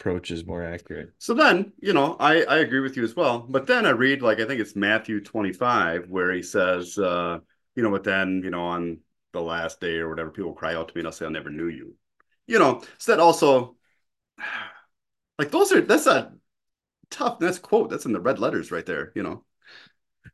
approach 0.00 0.30
is 0.30 0.46
more 0.46 0.64
accurate. 0.64 1.12
So 1.18 1.34
then, 1.34 1.72
you 1.80 1.92
know, 1.92 2.16
I, 2.18 2.42
I 2.44 2.58
agree 2.58 2.80
with 2.80 2.96
you 2.96 3.04
as 3.04 3.14
well. 3.14 3.40
But 3.40 3.66
then 3.66 3.84
I 3.84 3.90
read, 3.90 4.22
like, 4.22 4.40
I 4.40 4.46
think 4.46 4.60
it's 4.60 4.74
Matthew 4.74 5.20
25, 5.20 6.08
where 6.08 6.32
he 6.32 6.42
says, 6.42 6.96
uh, 6.96 7.38
you 7.76 7.82
know, 7.82 7.90
but 7.90 8.04
then, 8.04 8.40
you 8.42 8.50
know, 8.50 8.62
on 8.62 8.98
the 9.32 9.42
last 9.42 9.78
day 9.78 9.98
or 9.98 10.08
whatever, 10.08 10.30
people 10.30 10.54
cry 10.54 10.74
out 10.74 10.88
to 10.88 10.94
me 10.94 11.00
and 11.00 11.06
I'll 11.06 11.12
say, 11.12 11.26
I 11.26 11.28
never 11.28 11.50
knew 11.50 11.68
you. 11.68 11.94
You 12.46 12.58
know, 12.58 12.82
so 12.96 13.12
that 13.12 13.20
also, 13.20 13.76
like, 15.38 15.50
those 15.50 15.70
are, 15.70 15.82
that's 15.82 16.06
a 16.06 16.32
tough, 17.10 17.38
that's 17.38 17.58
quote. 17.58 17.90
That's 17.90 18.06
in 18.06 18.12
the 18.12 18.20
red 18.20 18.38
letters 18.38 18.72
right 18.72 18.86
there, 18.86 19.12
you 19.14 19.22
know. 19.22 19.44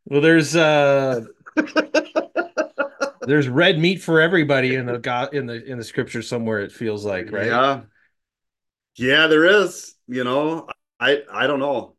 Well, 0.05 0.21
there's 0.21 0.55
uh 0.55 1.25
there's 3.23 3.49
red 3.49 3.79
meat 3.79 4.03
for 4.03 4.21
everybody 4.21 4.77
in 4.77 4.87
the 4.87 4.99
God 4.99 5.35
in 5.35 5.47
the 5.47 5.65
in 5.65 5.79
the 5.79 5.85
scripture 5.85 6.23
somewhere. 6.23 6.61
It 6.61 6.73
feels 6.73 7.05
like 7.05 7.33
right. 7.33 7.47
Yeah. 7.47 7.83
Yeah, 8.97 9.27
there 9.27 9.45
is, 9.45 9.95
you 10.09 10.25
know, 10.25 10.69
I, 10.99 11.23
I 11.31 11.47
don't 11.47 11.61
know. 11.61 11.97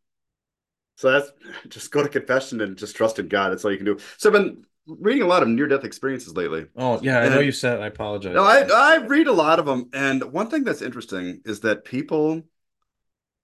So 0.96 1.12
that's 1.12 1.32
just 1.70 1.92
go 1.92 2.04
to 2.04 2.10
confession 2.10 2.62
and 2.62 2.78
just 2.78 2.96
trust 2.96 3.20
in 3.20 3.28
God. 3.28 3.52
That's 3.52 3.64
all 3.64 3.72
you 3.72 3.78
can 3.78 3.86
do. 3.86 3.98
So 4.18 4.30
I've 4.30 4.34
been 4.34 4.66
reading 4.88 5.24
a 5.24 5.28
lot 5.28 5.44
of 5.44 5.50
near 5.50 5.68
death 5.68 5.84
experiences 5.84 6.36
lately. 6.36 6.66
Oh 6.76 7.00
yeah, 7.02 7.20
I 7.20 7.30
know 7.30 7.40
you 7.40 7.52
said. 7.52 7.80
It. 7.80 7.84
I 7.84 7.88
apologize. 7.88 8.34
No, 8.34 8.44
I 8.44 8.68
I 8.74 8.98
read 8.98 9.28
a 9.28 9.34
lot 9.34 9.60
of 9.60 9.66
them, 9.66 9.90
and 9.94 10.24
one 10.32 10.50
thing 10.50 10.64
that's 10.64 10.82
interesting 10.82 11.42
is 11.46 11.62
that 11.62 11.86
people 11.86 12.44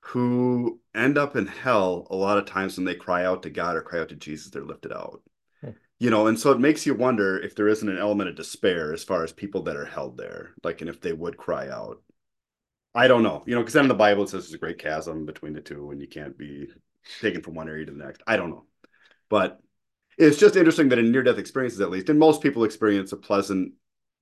who 0.01 0.81
end 0.93 1.17
up 1.17 1.35
in 1.35 1.47
hell 1.47 2.07
a 2.09 2.15
lot 2.15 2.37
of 2.37 2.45
times 2.45 2.75
when 2.75 2.85
they 2.85 2.95
cry 2.95 3.23
out 3.25 3.43
to 3.43 3.49
God 3.49 3.75
or 3.75 3.81
cry 3.81 3.99
out 3.99 4.09
to 4.09 4.15
Jesus, 4.15 4.51
they're 4.51 4.63
lifted 4.63 4.91
out. 4.91 5.21
Hmm. 5.61 5.71
You 5.97 6.09
know, 6.09 6.27
and 6.27 6.37
so 6.37 6.51
it 6.51 6.59
makes 6.59 6.85
you 6.85 6.93
wonder 6.93 7.39
if 7.39 7.55
there 7.55 7.69
isn't 7.69 7.87
an 7.87 7.97
element 7.97 8.29
of 8.29 8.35
despair 8.35 8.93
as 8.93 9.03
far 9.03 9.23
as 9.23 9.31
people 9.31 9.63
that 9.63 9.77
are 9.77 9.85
held 9.85 10.17
there, 10.17 10.51
like, 10.63 10.81
and 10.81 10.89
if 10.89 10.99
they 10.99 11.13
would 11.13 11.37
cry 11.37 11.69
out. 11.69 12.01
I 12.95 13.07
don't 13.07 13.23
know, 13.23 13.43
you 13.45 13.55
know, 13.55 13.61
because 13.61 13.73
then 13.73 13.87
the 13.87 13.93
Bible 13.93 14.27
says 14.27 14.43
there's 14.43 14.53
a 14.53 14.59
great 14.59 14.77
chasm 14.79 15.25
between 15.25 15.53
the 15.53 15.61
two, 15.61 15.91
and 15.91 15.99
you 15.99 16.07
can't 16.07 16.37
be 16.37 16.67
taken 17.21 17.41
from 17.41 17.55
one 17.55 17.67
area 17.67 17.85
to 17.85 17.91
the 17.91 18.03
next. 18.03 18.21
I 18.27 18.37
don't 18.37 18.51
know, 18.51 18.65
but 19.29 19.59
it's 20.17 20.37
just 20.37 20.55
interesting 20.55 20.89
that 20.89 20.99
in 20.99 21.11
near-death 21.11 21.39
experiences, 21.39 21.81
at 21.81 21.89
least, 21.89 22.09
and 22.09 22.19
most 22.19 22.41
people 22.41 22.63
experience 22.63 23.11
a 23.11 23.17
pleasant 23.17 23.73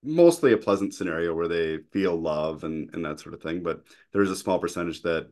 mostly 0.03 0.53
a 0.53 0.57
pleasant 0.57 0.93
scenario 0.93 1.33
where 1.33 1.47
they 1.47 1.79
feel 1.91 2.19
love 2.19 2.63
and, 2.63 2.89
and 2.93 3.05
that 3.05 3.19
sort 3.19 3.35
of 3.35 3.41
thing. 3.41 3.61
But 3.61 3.83
there's 4.11 4.31
a 4.31 4.35
small 4.35 4.59
percentage 4.59 5.01
that 5.03 5.29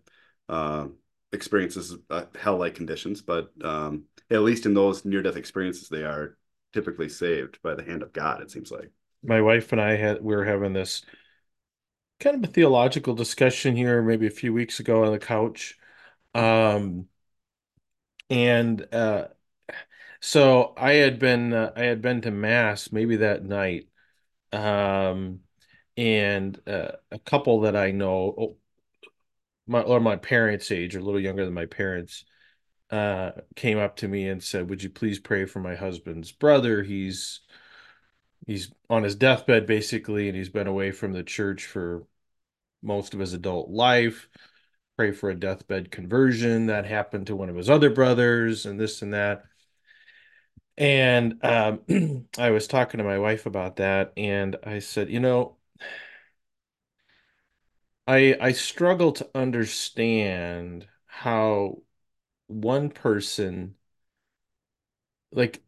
uh, 0.47 0.87
experiences 1.31 1.95
uh, 2.09 2.25
hell-like 2.39 2.75
conditions. 2.75 3.21
But 3.21 3.49
um, 3.63 4.03
at 4.29 4.41
least 4.41 4.65
in 4.65 4.73
those 4.73 5.05
near-death 5.05 5.37
experiences, 5.37 5.89
they 5.89 6.03
are 6.03 6.37
typically 6.73 7.09
saved 7.09 7.59
by 7.63 7.73
the 7.75 7.83
hand 7.83 8.03
of 8.03 8.13
God. 8.13 8.41
It 8.41 8.51
seems 8.51 8.71
like. 8.71 8.91
My 9.23 9.41
wife 9.41 9.71
and 9.71 9.81
I 9.81 9.95
had 9.95 10.23
we 10.23 10.35
were 10.35 10.45
having 10.45 10.73
this 10.73 11.01
kind 12.19 12.35
of 12.43 12.49
a 12.49 12.53
theological 12.53 13.13
discussion 13.15 13.75
here 13.75 14.01
maybe 14.01 14.27
a 14.27 14.31
few 14.31 14.53
weeks 14.53 14.79
ago 14.79 15.05
on 15.05 15.11
the 15.11 15.19
couch. 15.19 15.77
Um 16.35 17.07
and 18.29 18.85
uh 18.93 19.27
so 20.21 20.73
I 20.77 20.93
had 20.93 21.19
been 21.19 21.53
uh, 21.53 21.73
I 21.75 21.83
had 21.85 22.01
been 22.01 22.21
to 22.21 22.31
mass 22.31 22.91
maybe 22.91 23.17
that 23.17 23.43
night. 23.45 23.89
Um 24.53 25.41
and 25.97 26.59
uh, 26.67 26.93
a 27.11 27.19
couple 27.19 27.61
that 27.61 27.75
I 27.77 27.91
know 27.91 28.35
oh, 28.37 28.57
my 29.67 29.81
or 29.81 29.99
my 29.99 30.15
parents' 30.15 30.71
age, 30.71 30.95
or 30.95 30.99
a 30.99 31.03
little 31.03 31.19
younger 31.19 31.45
than 31.45 31.53
my 31.53 31.65
parents, 31.65 32.25
uh, 32.91 33.31
came 33.55 33.77
up 33.79 33.97
to 33.97 34.07
me 34.07 34.27
and 34.29 34.43
said, 34.43 34.69
"Would 34.69 34.83
you 34.83 34.89
please 34.89 35.19
pray 35.19 35.45
for 35.45 35.59
my 35.61 35.75
husband's 35.75 36.31
brother? 36.31 36.83
He's 36.83 37.41
he's 38.45 38.71
on 38.89 39.03
his 39.03 39.15
deathbed 39.15 39.65
basically, 39.65 40.27
and 40.27 40.37
he's 40.37 40.49
been 40.49 40.67
away 40.67 40.91
from 40.91 41.13
the 41.13 41.23
church 41.23 41.65
for 41.65 42.03
most 42.81 43.13
of 43.13 43.19
his 43.19 43.33
adult 43.33 43.69
life. 43.69 44.29
Pray 44.97 45.11
for 45.11 45.29
a 45.29 45.35
deathbed 45.39 45.91
conversion 45.91 46.67
that 46.67 46.85
happened 46.85 47.27
to 47.27 47.35
one 47.35 47.49
of 47.49 47.55
his 47.55 47.69
other 47.69 47.89
brothers, 47.89 48.65
and 48.65 48.79
this 48.79 49.01
and 49.01 49.13
that." 49.13 49.43
And 50.77 51.43
um, 51.43 52.27
I 52.37 52.51
was 52.51 52.67
talking 52.67 52.99
to 52.99 53.03
my 53.03 53.19
wife 53.19 53.45
about 53.45 53.77
that, 53.77 54.13
and 54.17 54.55
I 54.63 54.79
said, 54.79 55.09
you 55.09 55.19
know, 55.19 55.57
I 58.07 58.35
I 58.41 58.51
struggle 58.53 59.11
to 59.13 59.29
understand 59.35 60.87
how 61.05 61.81
one 62.47 62.89
person, 62.89 63.75
like 65.31 65.61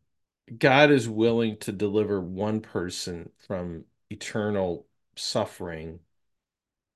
God 0.58 0.92
is 0.92 1.10
willing 1.10 1.58
to 1.60 1.72
deliver 1.72 2.22
one 2.22 2.62
person 2.62 3.32
from 3.48 3.86
eternal 4.10 4.88
suffering 5.16 6.00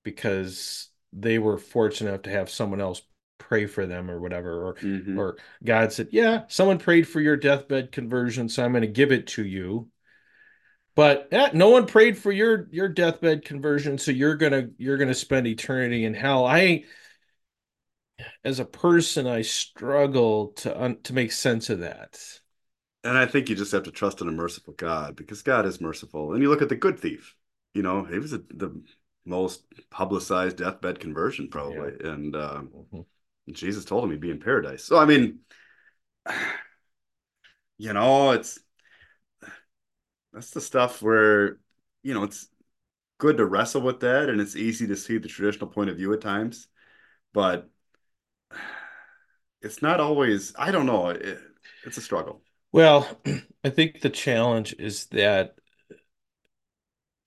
because 0.06 0.88
they 1.12 1.40
were 1.40 1.58
fortunate 1.58 2.12
enough 2.12 2.22
to 2.22 2.30
have 2.30 2.50
someone 2.50 2.80
else 2.80 3.02
pray 3.38 3.66
for 3.66 3.86
them 3.86 4.10
or 4.10 4.22
whatever 4.22 4.68
or 4.68 4.76
Mhm. 4.76 5.18
or 5.18 5.38
God 5.64 5.92
said, 5.92 6.10
"Yeah, 6.12 6.46
someone 6.48 6.80
prayed 6.80 7.08
for 7.08 7.20
your 7.20 7.36
deathbed 7.36 7.92
conversion, 7.92 8.48
so 8.48 8.64
I'm 8.64 8.72
going 8.72 8.82
to 8.84 8.88
give 8.88 9.12
it 9.12 9.28
to 9.28 9.46
you." 9.46 9.90
But 10.96 11.28
eh, 11.32 11.50
no 11.54 11.70
one 11.70 11.88
prayed 11.88 12.18
for 12.18 12.32
your 12.32 12.70
your 12.72 12.88
deathbed 12.88 13.44
conversion, 13.44 13.98
so 13.98 14.12
you're 14.12 14.38
gonna 14.38 14.70
you're 14.78 14.98
gonna 14.98 15.14
spend 15.14 15.48
eternity 15.48 16.06
in 16.06 16.14
hell. 16.14 16.46
I, 16.46 16.86
as 18.46 18.60
a 18.60 18.66
person, 18.66 19.28
I 19.28 19.42
struggle 19.42 20.50
to 20.58 20.82
un 20.82 21.02
to 21.04 21.14
make 21.14 21.34
sense 21.34 21.70
of 21.70 21.80
that. 21.80 22.40
And 23.04 23.18
I 23.18 23.26
think 23.26 23.50
you 23.50 23.56
just 23.56 23.74
have 23.74 23.84
to 23.84 23.92
trust 23.92 24.22
in 24.22 24.28
a 24.28 24.32
merciful 24.32 24.74
God 24.74 25.16
because 25.16 25.42
God 25.44 25.66
is 25.66 25.82
merciful. 25.82 26.34
And 26.34 26.42
you 26.42 26.50
look 26.50 26.62
at 26.62 26.70
the 26.70 26.76
good 26.76 27.00
thief, 27.00 27.36
you 27.74 27.84
know, 27.84 28.04
he 28.06 28.18
was 28.18 28.34
a, 28.34 28.38
the 28.38 28.82
most 29.26 29.64
publicized 29.90 30.58
deathbed 30.58 31.00
conversion, 31.00 31.50
probably. 31.50 31.94
And 32.00 32.36
uh, 32.36 32.62
Mhm. 32.62 33.06
Jesus 33.52 33.86
told 33.86 34.04
him 34.04 34.12
he'd 34.12 34.20
be 34.20 34.32
in 34.32 34.40
paradise. 34.40 34.84
So, 34.84 34.98
I 34.98 35.06
mean, 35.06 35.40
you 37.78 37.94
know, 37.94 38.32
it's 38.32 38.60
that's 40.34 40.52
the 40.52 40.62
stuff 40.62 41.02
where, 41.02 41.58
you 42.04 42.14
know, 42.14 42.24
it's 42.24 42.48
good 43.18 43.38
to 43.38 43.46
wrestle 43.46 43.82
with 43.82 44.02
that 44.02 44.30
and 44.30 44.42
it's 44.42 44.56
easy 44.56 44.88
to 44.88 44.96
see 44.96 45.18
the 45.18 45.28
traditional 45.28 45.68
point 45.70 45.90
of 45.90 45.98
view 45.98 46.14
at 46.14 46.22
times, 46.22 46.68
but 47.34 47.70
it's 49.62 49.82
not 49.82 50.00
always, 50.00 50.54
I 50.58 50.72
don't 50.72 50.86
know, 50.86 51.10
it, 51.10 51.40
it's 51.86 51.98
a 51.98 52.02
struggle. 52.02 52.42
Well, 52.72 53.08
I 53.64 53.70
think 53.70 54.02
the 54.02 54.10
challenge 54.10 54.76
is 54.78 55.06
that 55.08 55.56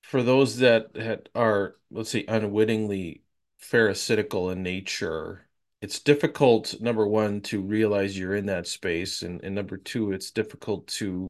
for 0.09 0.23
those 0.23 0.57
that 0.57 0.97
had, 0.97 1.29
are, 1.35 1.77
let's 1.91 2.09
say, 2.11 2.25
unwittingly 2.27 3.23
pharisaical 3.59 4.51
in 4.51 4.63
nature, 4.63 5.47
it's 5.83 6.01
difficult, 6.01 6.81
number 6.81 7.07
one, 7.07 7.43
to 7.43 7.61
realize 7.61 8.19
you're 8.19 8.35
in 8.35 8.47
that 8.47 8.67
space, 8.67 9.21
and, 9.21 9.45
and 9.45 9.55
number 9.55 9.77
two, 9.77 10.13
it's 10.13 10.31
difficult 10.31 10.87
to 10.87 11.29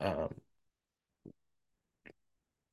um, 0.00 0.34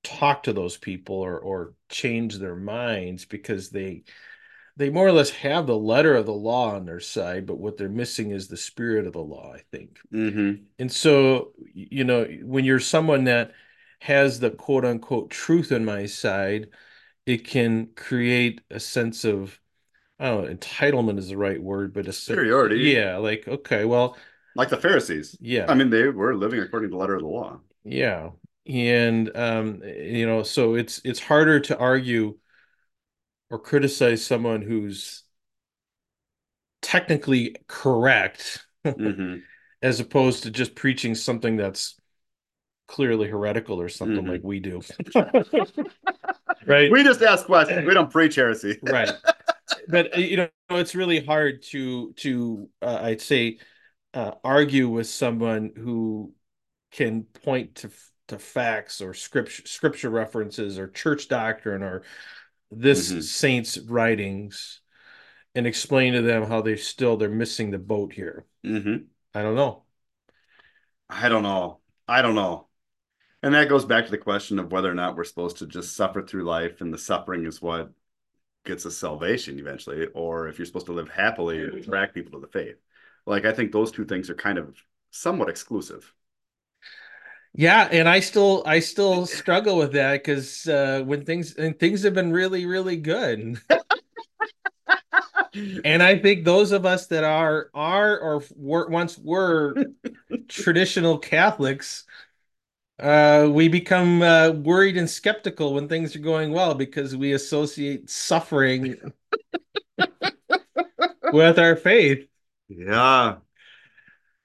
talk 0.03 0.41
to 0.43 0.53
those 0.53 0.77
people 0.77 1.15
or 1.15 1.37
or 1.39 1.73
change 1.89 2.37
their 2.37 2.55
minds 2.55 3.25
because 3.25 3.69
they 3.69 4.03
they 4.77 4.89
more 4.89 5.07
or 5.07 5.11
less 5.11 5.29
have 5.29 5.67
the 5.67 5.77
letter 5.77 6.15
of 6.15 6.25
the 6.25 6.33
law 6.33 6.73
on 6.73 6.85
their 6.85 6.99
side, 6.99 7.45
but 7.45 7.59
what 7.59 7.77
they're 7.77 7.87
missing 7.87 8.31
is 8.31 8.47
the 8.47 8.57
spirit 8.57 9.05
of 9.05 9.13
the 9.13 9.19
law, 9.19 9.53
I 9.53 9.61
think. 9.71 9.99
Mm-hmm. 10.11 10.63
And 10.79 10.91
so, 10.91 11.53
you 11.73 12.03
know, 12.03 12.25
when 12.41 12.65
you're 12.65 12.79
someone 12.79 13.25
that 13.25 13.51
has 14.05 14.39
the 14.39 14.51
quote 14.51 14.85
unquote 14.85 15.29
truth 15.31 15.71
on 15.71 15.85
my 15.85 16.05
side, 16.05 16.69
it 17.25 17.45
can 17.45 17.89
create 17.95 18.61
a 18.71 18.79
sense 18.79 19.25
of, 19.25 19.59
I 20.19 20.27
don't 20.27 20.45
know, 20.45 20.55
entitlement 20.55 21.19
is 21.19 21.29
the 21.29 21.37
right 21.37 21.61
word, 21.61 21.93
but 21.93 22.07
a 22.07 22.13
sense, 22.13 22.43
Superiority. 22.53 22.75
yeah, 22.75 23.17
like, 23.17 23.47
okay, 23.47 23.85
well, 23.85 24.17
Like 24.55 24.69
the 24.69 24.77
Pharisees. 24.77 25.39
yeah, 25.39 25.67
I 25.67 25.75
mean, 25.75 25.89
they 25.91 26.07
were 26.09 26.35
living 26.35 26.59
according 26.59 26.89
to 26.89 26.93
the 26.95 26.97
letter 26.99 27.15
of 27.15 27.21
the 27.21 27.27
law. 27.27 27.59
yeah. 27.83 28.31
And 28.67 29.35
um, 29.37 29.83
you 29.83 30.25
know, 30.25 30.41
so 30.43 30.75
it's 30.75 30.99
it's 31.03 31.19
harder 31.19 31.59
to 31.61 31.77
argue 31.77 32.37
or 33.49 33.59
criticize 33.59 34.23
someone 34.25 34.61
who's 34.61 35.23
technically 36.81 37.55
correct 37.67 38.65
hmm 38.97 39.47
as 39.81 39.99
opposed 39.99 40.43
to 40.43 40.51
just 40.51 40.75
preaching 40.75 41.15
something 41.15 41.57
that's 41.57 41.95
clearly 42.87 43.27
heretical 43.27 43.79
or 43.81 43.89
something 43.89 44.25
Mhm. 44.25 44.29
like 44.29 44.43
we 44.43 44.59
do. 44.59 44.81
right? 46.65 46.91
We 46.91 47.03
just 47.03 47.21
ask 47.21 47.45
questions. 47.45 47.85
We 47.85 47.93
don't 47.93 48.11
preach 48.11 48.35
heresy. 48.35 48.79
right. 48.83 49.15
But 49.87 50.15
uh, 50.15 50.19
you 50.19 50.37
know, 50.37 50.49
it's 50.71 50.95
really 50.95 51.23
hard 51.25 51.61
to 51.63 52.13
to 52.13 52.69
uh, 52.81 52.99
I'd 53.03 53.21
say 53.21 53.59
uh, 54.13 54.31
argue 54.43 54.89
with 54.89 55.07
someone 55.07 55.71
who 55.75 56.33
can 56.91 57.23
point 57.23 57.75
to 57.75 57.91
to 58.29 58.39
facts 58.39 59.01
or 59.01 59.13
scripture 59.13 59.63
scripture 59.67 60.09
references 60.09 60.79
or 60.79 60.87
church 60.87 61.27
doctrine 61.27 61.83
or 61.83 62.03
this 62.71 63.09
Mhm. 63.09 63.21
saint's 63.21 63.77
writings 63.77 64.81
and 65.55 65.67
explain 65.67 66.13
to 66.13 66.21
them 66.21 66.43
how 66.43 66.61
they 66.61 66.75
still 66.77 67.17
they're 67.17 67.29
missing 67.29 67.71
the 67.71 67.79
boat 67.79 68.13
here. 68.13 68.45
hmm 68.63 69.07
I 69.33 69.43
don't 69.43 69.55
know. 69.55 69.83
I 71.09 71.29
don't 71.29 71.43
know. 71.43 71.79
I 72.07 72.21
don't 72.21 72.35
know. 72.35 72.64
And 73.45 73.53
that 73.53 73.69
goes 73.69 73.85
back 73.85 74.05
to 74.05 74.11
the 74.11 74.17
question 74.17 74.57
of 74.57 74.71
whether 74.71 74.89
or 74.89 74.95
not 74.95 75.15
we're 75.15 75.23
supposed 75.23 75.57
to 75.57 75.67
just 75.67 75.95
suffer 75.95 76.23
through 76.23 76.45
life 76.45 76.81
and 76.81 76.91
the 76.91 76.97
suffering 76.97 77.45
is 77.45 77.61
what 77.61 77.91
gets 78.65 78.87
us 78.87 78.97
salvation 78.97 79.59
eventually, 79.59 80.07
or 80.15 80.47
if 80.47 80.57
you're 80.57 80.65
supposed 80.65 80.87
to 80.87 80.93
live 80.93 81.09
happily 81.09 81.61
and 81.61 81.75
attract 81.75 82.15
people 82.15 82.31
to 82.31 82.43
the 82.43 82.51
faith. 82.51 82.77
Like, 83.27 83.45
I 83.45 83.53
think 83.53 83.71
those 83.71 83.91
two 83.91 84.03
things 84.03 84.31
are 84.31 84.35
kind 84.35 84.57
of 84.57 84.75
somewhat 85.11 85.49
exclusive. 85.49 86.11
Yeah, 87.53 87.87
and 87.91 88.09
I 88.09 88.19
still 88.19 88.63
I 88.65 88.79
still 88.79 89.25
struggle 89.27 89.77
with 89.77 89.91
that 89.91 90.13
because 90.13 90.67
uh, 90.67 91.03
when 91.05 91.23
things 91.23 91.53
and 91.53 91.79
things 91.79 92.01
have 92.01 92.15
been 92.15 92.31
really 92.31 92.65
really 92.65 92.97
good, 92.97 93.61
and 95.85 96.01
I 96.01 96.17
think 96.17 96.45
those 96.45 96.71
of 96.71 96.87
us 96.87 97.05
that 97.07 97.23
are 97.23 97.69
are 97.75 98.19
or 98.19 98.43
were 98.55 98.89
once 98.89 99.19
were 99.19 99.75
traditional 100.47 101.19
Catholics, 101.19 102.05
uh, 102.99 103.49
we 103.51 103.67
become 103.67 104.21
uh, 104.21 104.51
worried 104.51 104.97
and 104.97 105.09
skeptical 105.09 105.73
when 105.73 105.87
things 105.87 106.15
are 106.15 106.19
going 106.19 106.51
well 106.51 106.73
because 106.73 107.15
we 107.15 107.33
associate 107.33 108.09
suffering 108.09 108.95
with 111.31 111.59
our 111.59 111.75
faith. 111.75 112.27
Yeah. 112.67 113.35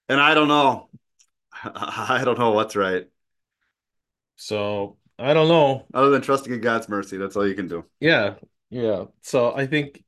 And 0.09 0.21
I 0.21 0.35
don't 0.35 0.49
know. 0.49 0.89
I 1.63 2.23
don't 2.25 2.39
know 2.39 2.51
what's 2.51 2.75
right. 2.75 3.09
So 4.37 4.97
I 5.19 5.35
don't 5.35 5.49
know. 5.49 5.87
Other 5.95 6.11
than 6.11 6.23
trusting 6.23 6.53
in 6.53 6.61
God's 6.61 6.89
mercy, 6.89 7.17
that's 7.17 7.37
all 7.37 7.47
you 7.47 7.55
can 7.55 7.69
do. 7.69 7.85
Yeah, 8.01 8.35
yeah. 8.71 9.05
So 9.23 9.55
I 9.55 9.67
think 9.67 10.03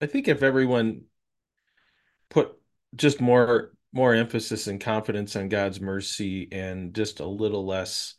I 0.00 0.06
think 0.06 0.28
if 0.28 0.42
everyone 0.42 1.04
put 2.28 2.52
just 2.94 3.20
more 3.20 3.73
more 3.94 4.12
emphasis 4.14 4.66
and 4.66 4.80
confidence 4.80 5.36
on 5.36 5.48
God's 5.48 5.80
mercy 5.80 6.48
and 6.52 6.92
just 6.94 7.20
a 7.20 7.26
little 7.26 7.64
less 7.64 8.14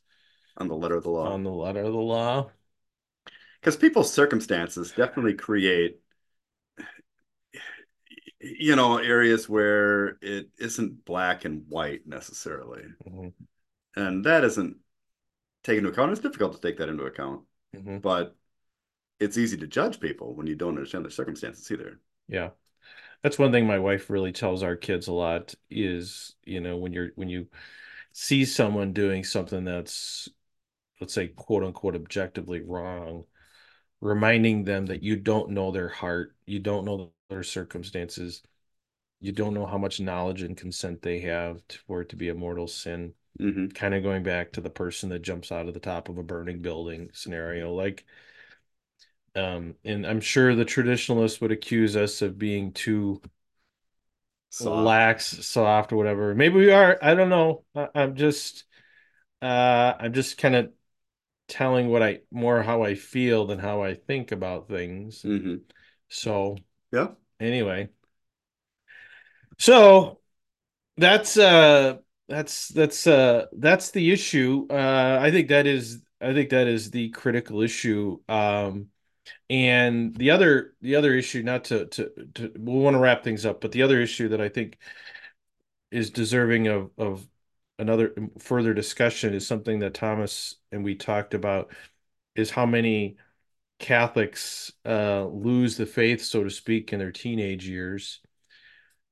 On 0.57 0.67
the 0.67 0.75
letter 0.75 0.95
of 0.95 1.03
the 1.03 1.09
law. 1.09 1.27
on 1.31 1.43
the 1.43 1.51
letter 1.51 1.81
of 1.81 1.91
the 1.91 1.99
law. 1.99 2.49
because 3.59 3.75
people's 3.75 4.11
circumstances 4.11 4.91
definitely 4.91 5.33
create 5.33 5.99
you 8.39 8.75
know 8.75 8.97
areas 8.97 9.49
where 9.49 10.17
it 10.21 10.49
isn't 10.59 11.03
black 11.05 11.45
and 11.45 11.63
white 11.67 12.07
necessarily 12.07 12.83
Mhm, 13.07 13.33
and 13.95 14.25
that 14.25 14.43
isn't 14.43 14.77
taken 15.63 15.79
into 15.85 15.89
account 15.91 16.11
it's 16.11 16.21
difficult 16.21 16.53
to 16.53 16.61
take 16.61 16.77
that 16.77 16.89
into 16.89 17.05
account 17.05 17.41
mhm. 17.75 18.01
but 18.01 18.35
it's 19.19 19.37
easy 19.37 19.57
to 19.57 19.67
judge 19.67 19.99
people 19.99 20.35
when 20.35 20.47
you 20.47 20.55
don't 20.55 20.75
understand 20.77 21.03
their 21.03 21.11
circumstances 21.11 21.69
either 21.71 21.99
Yeah. 22.27 22.51
That's 23.25 23.39
one 23.39 23.51
thing 23.51 23.65
my 23.65 23.79
wife 23.79 24.11
really 24.11 24.31
tells 24.31 24.61
our 24.61 24.75
kids 24.75 25.07
a 25.07 25.11
lot 25.11 25.55
is, 25.71 26.35
you 26.43 26.61
know, 26.61 26.77
when 26.77 26.93
you're 26.93 27.09
when 27.15 27.27
you 27.27 27.47
see 28.13 28.45
someone 28.45 28.93
doing 28.93 29.23
something 29.23 29.65
that's 29.65 30.29
let's 31.01 31.13
say 31.13 31.29
quote 31.29 31.63
unquote 31.63 31.95
objectively 31.95 32.61
wrong, 32.61 33.25
reminding 34.01 34.65
them 34.65 34.87
that 34.87 35.03
you 35.03 35.17
don't 35.17 35.51
know 35.51 35.71
their 35.71 35.89
heart, 35.89 36.35
you 36.45 36.59
don't 36.59 36.85
know 36.85 37.13
their 37.29 37.43
circumstances, 37.43 38.43
you 39.21 39.31
don't 39.31 39.53
know 39.55 39.65
how 39.65 39.77
much 39.79 39.99
knowledge 39.99 40.43
and 40.43 40.57
consent 40.57 41.01
they 41.01 41.21
have 41.21 41.67
to, 41.69 41.79
for 41.87 42.01
it 42.01 42.09
to 42.09 42.15
be 42.17 42.29
a 42.29 42.35
mortal 42.35 42.67
sin. 42.67 43.13
hmm 43.39 43.67
Kind 43.69 43.95
of 43.95 44.03
going 44.03 44.23
back 44.23 44.53
to 44.53 44.61
the 44.61 44.69
person 44.69 45.09
that 45.09 45.23
jumps 45.23 45.51
out 45.51 45.67
of 45.67 45.73
the 45.73 45.79
top 45.79 46.09
of 46.09 46.17
a 46.17 46.23
burning 46.23 46.61
building 46.61 47.09
scenario, 47.13 47.73
like 47.73 48.05
um, 49.35 49.75
and 49.83 50.05
I'm 50.05 50.21
sure 50.21 50.55
the 50.55 50.65
traditionalists 50.65 51.41
would 51.41 51.51
accuse 51.51 51.95
us 51.95 52.21
of 52.21 52.37
being 52.39 52.71
too 52.73 53.21
Soft. 54.49 54.97
lax, 55.13 55.45
soft, 55.45 55.91
or 55.91 55.97
whatever. 55.97 56.33
Maybe 56.35 56.55
we 56.55 56.71
are. 56.71 56.97
I 57.01 57.15
don't 57.15 57.29
know. 57.29 57.63
I, 57.75 57.89
I'm 57.95 58.15
just, 58.15 58.65
uh, 59.41 59.95
I'm 59.99 60.13
just 60.13 60.37
kind 60.37 60.55
of 60.55 60.73
telling 61.49 61.89
what 61.89 62.03
I 62.03 62.21
more 62.31 62.63
how 62.63 62.83
I 62.83 62.95
feel 62.95 63.47
than 63.47 63.59
how 63.59 63.83
I 63.83 63.95
think 63.95 64.31
about 64.31 64.69
things. 64.69 65.25
hmm 65.25 65.65
So 66.09 66.57
Yeah. 66.91 67.15
anyway, 67.39 67.89
so 69.57 70.19
that's 70.97 71.37
uh 71.37 71.97
that's 72.29 72.69
that's 72.69 73.07
uh 73.07 73.47
that's 73.57 73.91
the 73.91 74.11
issue. 74.11 74.67
Uh, 74.71 75.19
I 75.21 75.31
think 75.31 75.49
that 75.49 75.67
is 75.67 76.01
I 76.21 76.33
think 76.33 76.51
that 76.51 76.67
is 76.67 76.91
the 76.91 77.09
critical 77.11 77.61
issue. 77.61 78.19
Um, 78.29 78.89
and 79.49 80.15
the 80.15 80.31
other 80.31 80.75
the 80.81 80.95
other 80.95 81.13
issue, 81.15 81.43
not 81.43 81.65
to 81.65 81.85
to 81.87 82.11
to 82.35 82.51
we'll 82.57 82.81
want 82.83 82.95
to 82.95 82.99
wrap 82.99 83.23
things 83.23 83.45
up, 83.45 83.61
but 83.61 83.71
the 83.71 83.83
other 83.83 84.01
issue 84.01 84.29
that 84.29 84.41
I 84.41 84.49
think 84.49 84.77
is 85.91 86.09
deserving 86.09 86.67
of 86.67 86.91
of 86.97 87.27
another 87.79 88.15
further 88.39 88.73
discussion 88.73 89.33
is 89.33 89.45
something 89.47 89.79
that 89.79 89.93
Thomas 89.93 90.55
and 90.71 90.83
we 90.83 90.95
talked 90.95 91.33
about 91.33 91.73
is 92.35 92.51
how 92.51 92.65
many 92.65 93.17
Catholics 93.79 94.71
uh, 94.85 95.25
lose 95.25 95.77
the 95.77 95.85
faith, 95.85 96.23
so 96.23 96.43
to 96.43 96.49
speak, 96.49 96.93
in 96.93 96.99
their 96.99 97.11
teenage 97.11 97.67
years. 97.67 98.21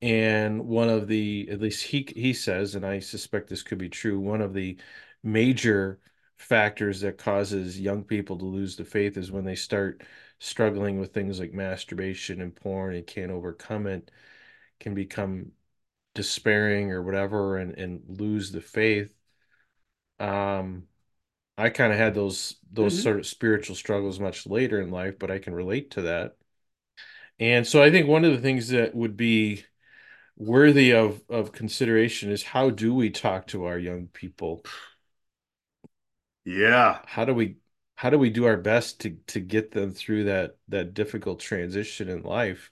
And 0.02 0.66
one 0.68 0.90
of 0.90 1.08
the, 1.08 1.48
at 1.50 1.62
least 1.62 1.84
he 1.84 2.08
he 2.16 2.34
says, 2.34 2.76
and 2.76 2.86
I 2.86 3.00
suspect 3.00 3.50
this 3.50 3.64
could 3.64 3.78
be 3.78 3.90
true, 3.90 4.20
one 4.20 4.42
of 4.42 4.54
the 4.54 4.78
major 5.24 6.00
factors 6.44 7.02
that 7.02 7.18
causes 7.18 7.80
young 7.80 8.04
people 8.04 8.38
to 8.40 8.46
lose 8.46 8.76
the 8.76 8.86
faith 8.86 9.18
is 9.18 9.32
when 9.32 9.46
they 9.46 9.56
start 9.56 10.04
struggling 10.40 11.00
with 11.00 11.14
things 11.14 11.40
like 11.40 11.54
masturbation 11.54 12.42
and 12.42 12.56
porn 12.56 12.96
and 12.96 13.08
can't 13.08 13.32
overcome 13.32 13.88
it, 13.88 14.12
can 14.80 14.94
become 14.96 15.52
despairing 16.16 16.92
or 16.92 17.04
whatever 17.04 17.58
and 17.58 17.78
and 17.78 18.02
lose 18.20 18.52
the 18.52 18.62
faith. 18.62 19.14
Um 20.20 20.88
I 21.58 21.70
kind 21.72 21.94
of 21.94 22.00
had 22.00 22.16
those 22.16 22.58
those 22.72 22.96
Mhm. 22.96 23.02
sort 23.02 23.20
of 23.20 23.28
spiritual 23.28 23.76
struggles 23.76 24.20
much 24.20 24.48
later 24.48 24.82
in 24.82 24.92
life, 24.92 25.20
but 25.20 25.32
I 25.32 25.40
can 25.40 25.54
relate 25.56 25.92
to 25.94 26.04
that. 26.04 26.38
And 27.40 27.66
so 27.68 27.82
I 27.82 27.92
think 27.92 28.08
one 28.08 28.26
of 28.26 28.32
the 28.32 28.42
things 28.42 28.70
that 28.70 28.96
would 28.96 29.18
be 29.18 29.66
worthy 30.38 30.94
of 30.94 31.22
of 31.30 31.52
consideration 31.54 32.32
is 32.32 32.44
how 32.44 32.70
do 32.72 32.94
we 32.96 33.10
talk 33.12 33.48
to 33.48 33.66
our 33.66 33.80
young 33.80 34.08
people? 34.10 34.66
Yeah. 36.46 37.00
How 37.06 37.26
do 37.26 37.34
we 37.34 37.58
how 37.96 38.10
do 38.10 38.18
we 38.18 38.30
do 38.30 38.46
our 38.46 38.58
best 38.58 39.02
to 39.02 39.18
to 39.28 39.40
get 39.40 39.72
them 39.72 39.92
through 39.92 40.26
that 40.26 40.58
that 40.70 40.94
difficult 40.94 41.40
transition 41.40 42.10
in 42.10 42.24
life? 42.24 42.72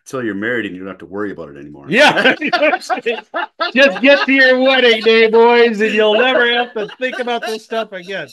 Until 0.00 0.24
you're 0.24 0.34
married 0.34 0.66
and 0.66 0.74
you 0.74 0.80
don't 0.80 0.88
have 0.88 0.98
to 0.98 1.06
worry 1.06 1.32
about 1.32 1.50
it 1.50 1.56
anymore. 1.56 1.86
Yeah. 1.88 2.34
Just 3.74 4.02
get 4.02 4.26
to 4.26 4.32
your 4.32 4.60
wedding 4.60 5.02
day, 5.02 5.28
boys, 5.28 5.80
and 5.80 5.92
you'll 5.92 6.18
never 6.18 6.50
have 6.52 6.72
to 6.74 6.88
think 6.98 7.18
about 7.18 7.42
this 7.42 7.64
stuff 7.64 7.92
again. 7.92 8.28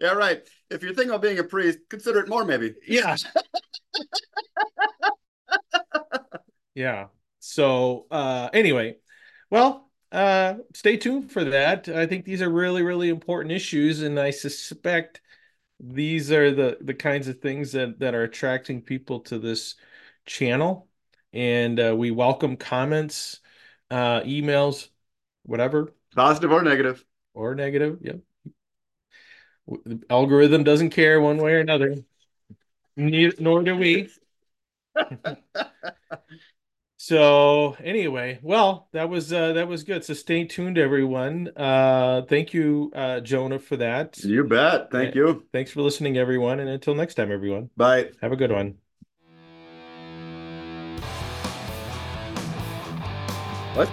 yeah, 0.00 0.12
right. 0.12 0.42
If 0.70 0.82
you're 0.82 0.94
thinking 0.94 1.10
about 1.10 1.22
being 1.22 1.38
a 1.38 1.44
priest, 1.44 1.78
consider 1.88 2.20
it 2.20 2.28
more, 2.28 2.44
maybe. 2.44 2.74
Yeah. 2.86 3.16
yeah. 6.74 7.06
So 7.40 8.06
uh 8.10 8.50
anyway, 8.52 8.96
well, 9.50 9.89
uh 10.12 10.54
stay 10.74 10.96
tuned 10.96 11.30
for 11.32 11.44
that. 11.44 11.88
I 11.88 12.06
think 12.06 12.24
these 12.24 12.42
are 12.42 12.48
really, 12.50 12.82
really 12.82 13.08
important 13.08 13.52
issues, 13.52 14.02
and 14.02 14.18
I 14.18 14.30
suspect 14.30 15.20
these 15.80 16.32
are 16.32 16.52
the 16.52 16.78
the 16.80 16.94
kinds 16.94 17.28
of 17.28 17.40
things 17.40 17.72
that 17.72 18.00
that 18.00 18.14
are 18.14 18.24
attracting 18.24 18.82
people 18.82 19.20
to 19.22 19.38
this 19.38 19.76
channel. 20.26 20.88
And 21.32 21.80
uh, 21.80 21.94
we 21.96 22.10
welcome 22.10 22.56
comments, 22.56 23.40
uh, 23.90 24.20
emails, 24.22 24.88
whatever, 25.44 25.94
Positive 26.14 26.52
or 26.52 26.62
negative. 26.62 27.04
or 27.34 27.54
negative. 27.54 27.98
Yep. 28.02 28.20
The 29.84 30.00
algorithm 30.10 30.64
doesn't 30.64 30.90
care 30.90 31.20
one 31.20 31.38
way 31.38 31.52
or 31.54 31.60
another. 31.60 31.94
Neither, 32.96 33.34
nor 33.40 33.62
do 33.62 33.76
we. 33.76 34.08
So 37.02 37.78
anyway, 37.82 38.38
well, 38.42 38.86
that 38.92 39.08
was 39.08 39.32
uh 39.32 39.54
that 39.54 39.66
was 39.66 39.84
good. 39.84 40.04
So 40.04 40.12
stay 40.12 40.44
tuned, 40.44 40.76
everyone. 40.76 41.48
Uh 41.56 42.26
thank 42.28 42.52
you, 42.52 42.92
uh 42.94 43.20
Jonah, 43.20 43.58
for 43.58 43.78
that. 43.78 44.22
You 44.22 44.44
bet. 44.44 44.90
Thank 44.90 45.14
Yeah. 45.14 45.22
you. 45.22 45.44
Thanks 45.50 45.70
for 45.70 45.80
listening, 45.80 46.18
everyone, 46.18 46.60
and 46.60 46.68
until 46.68 46.94
next 46.94 47.14
time, 47.14 47.32
everyone. 47.32 47.70
Bye. 47.74 48.10
Have 48.20 48.32
a 48.32 48.36
good 48.36 48.52
one. 48.52 48.74
What? 53.74 53.88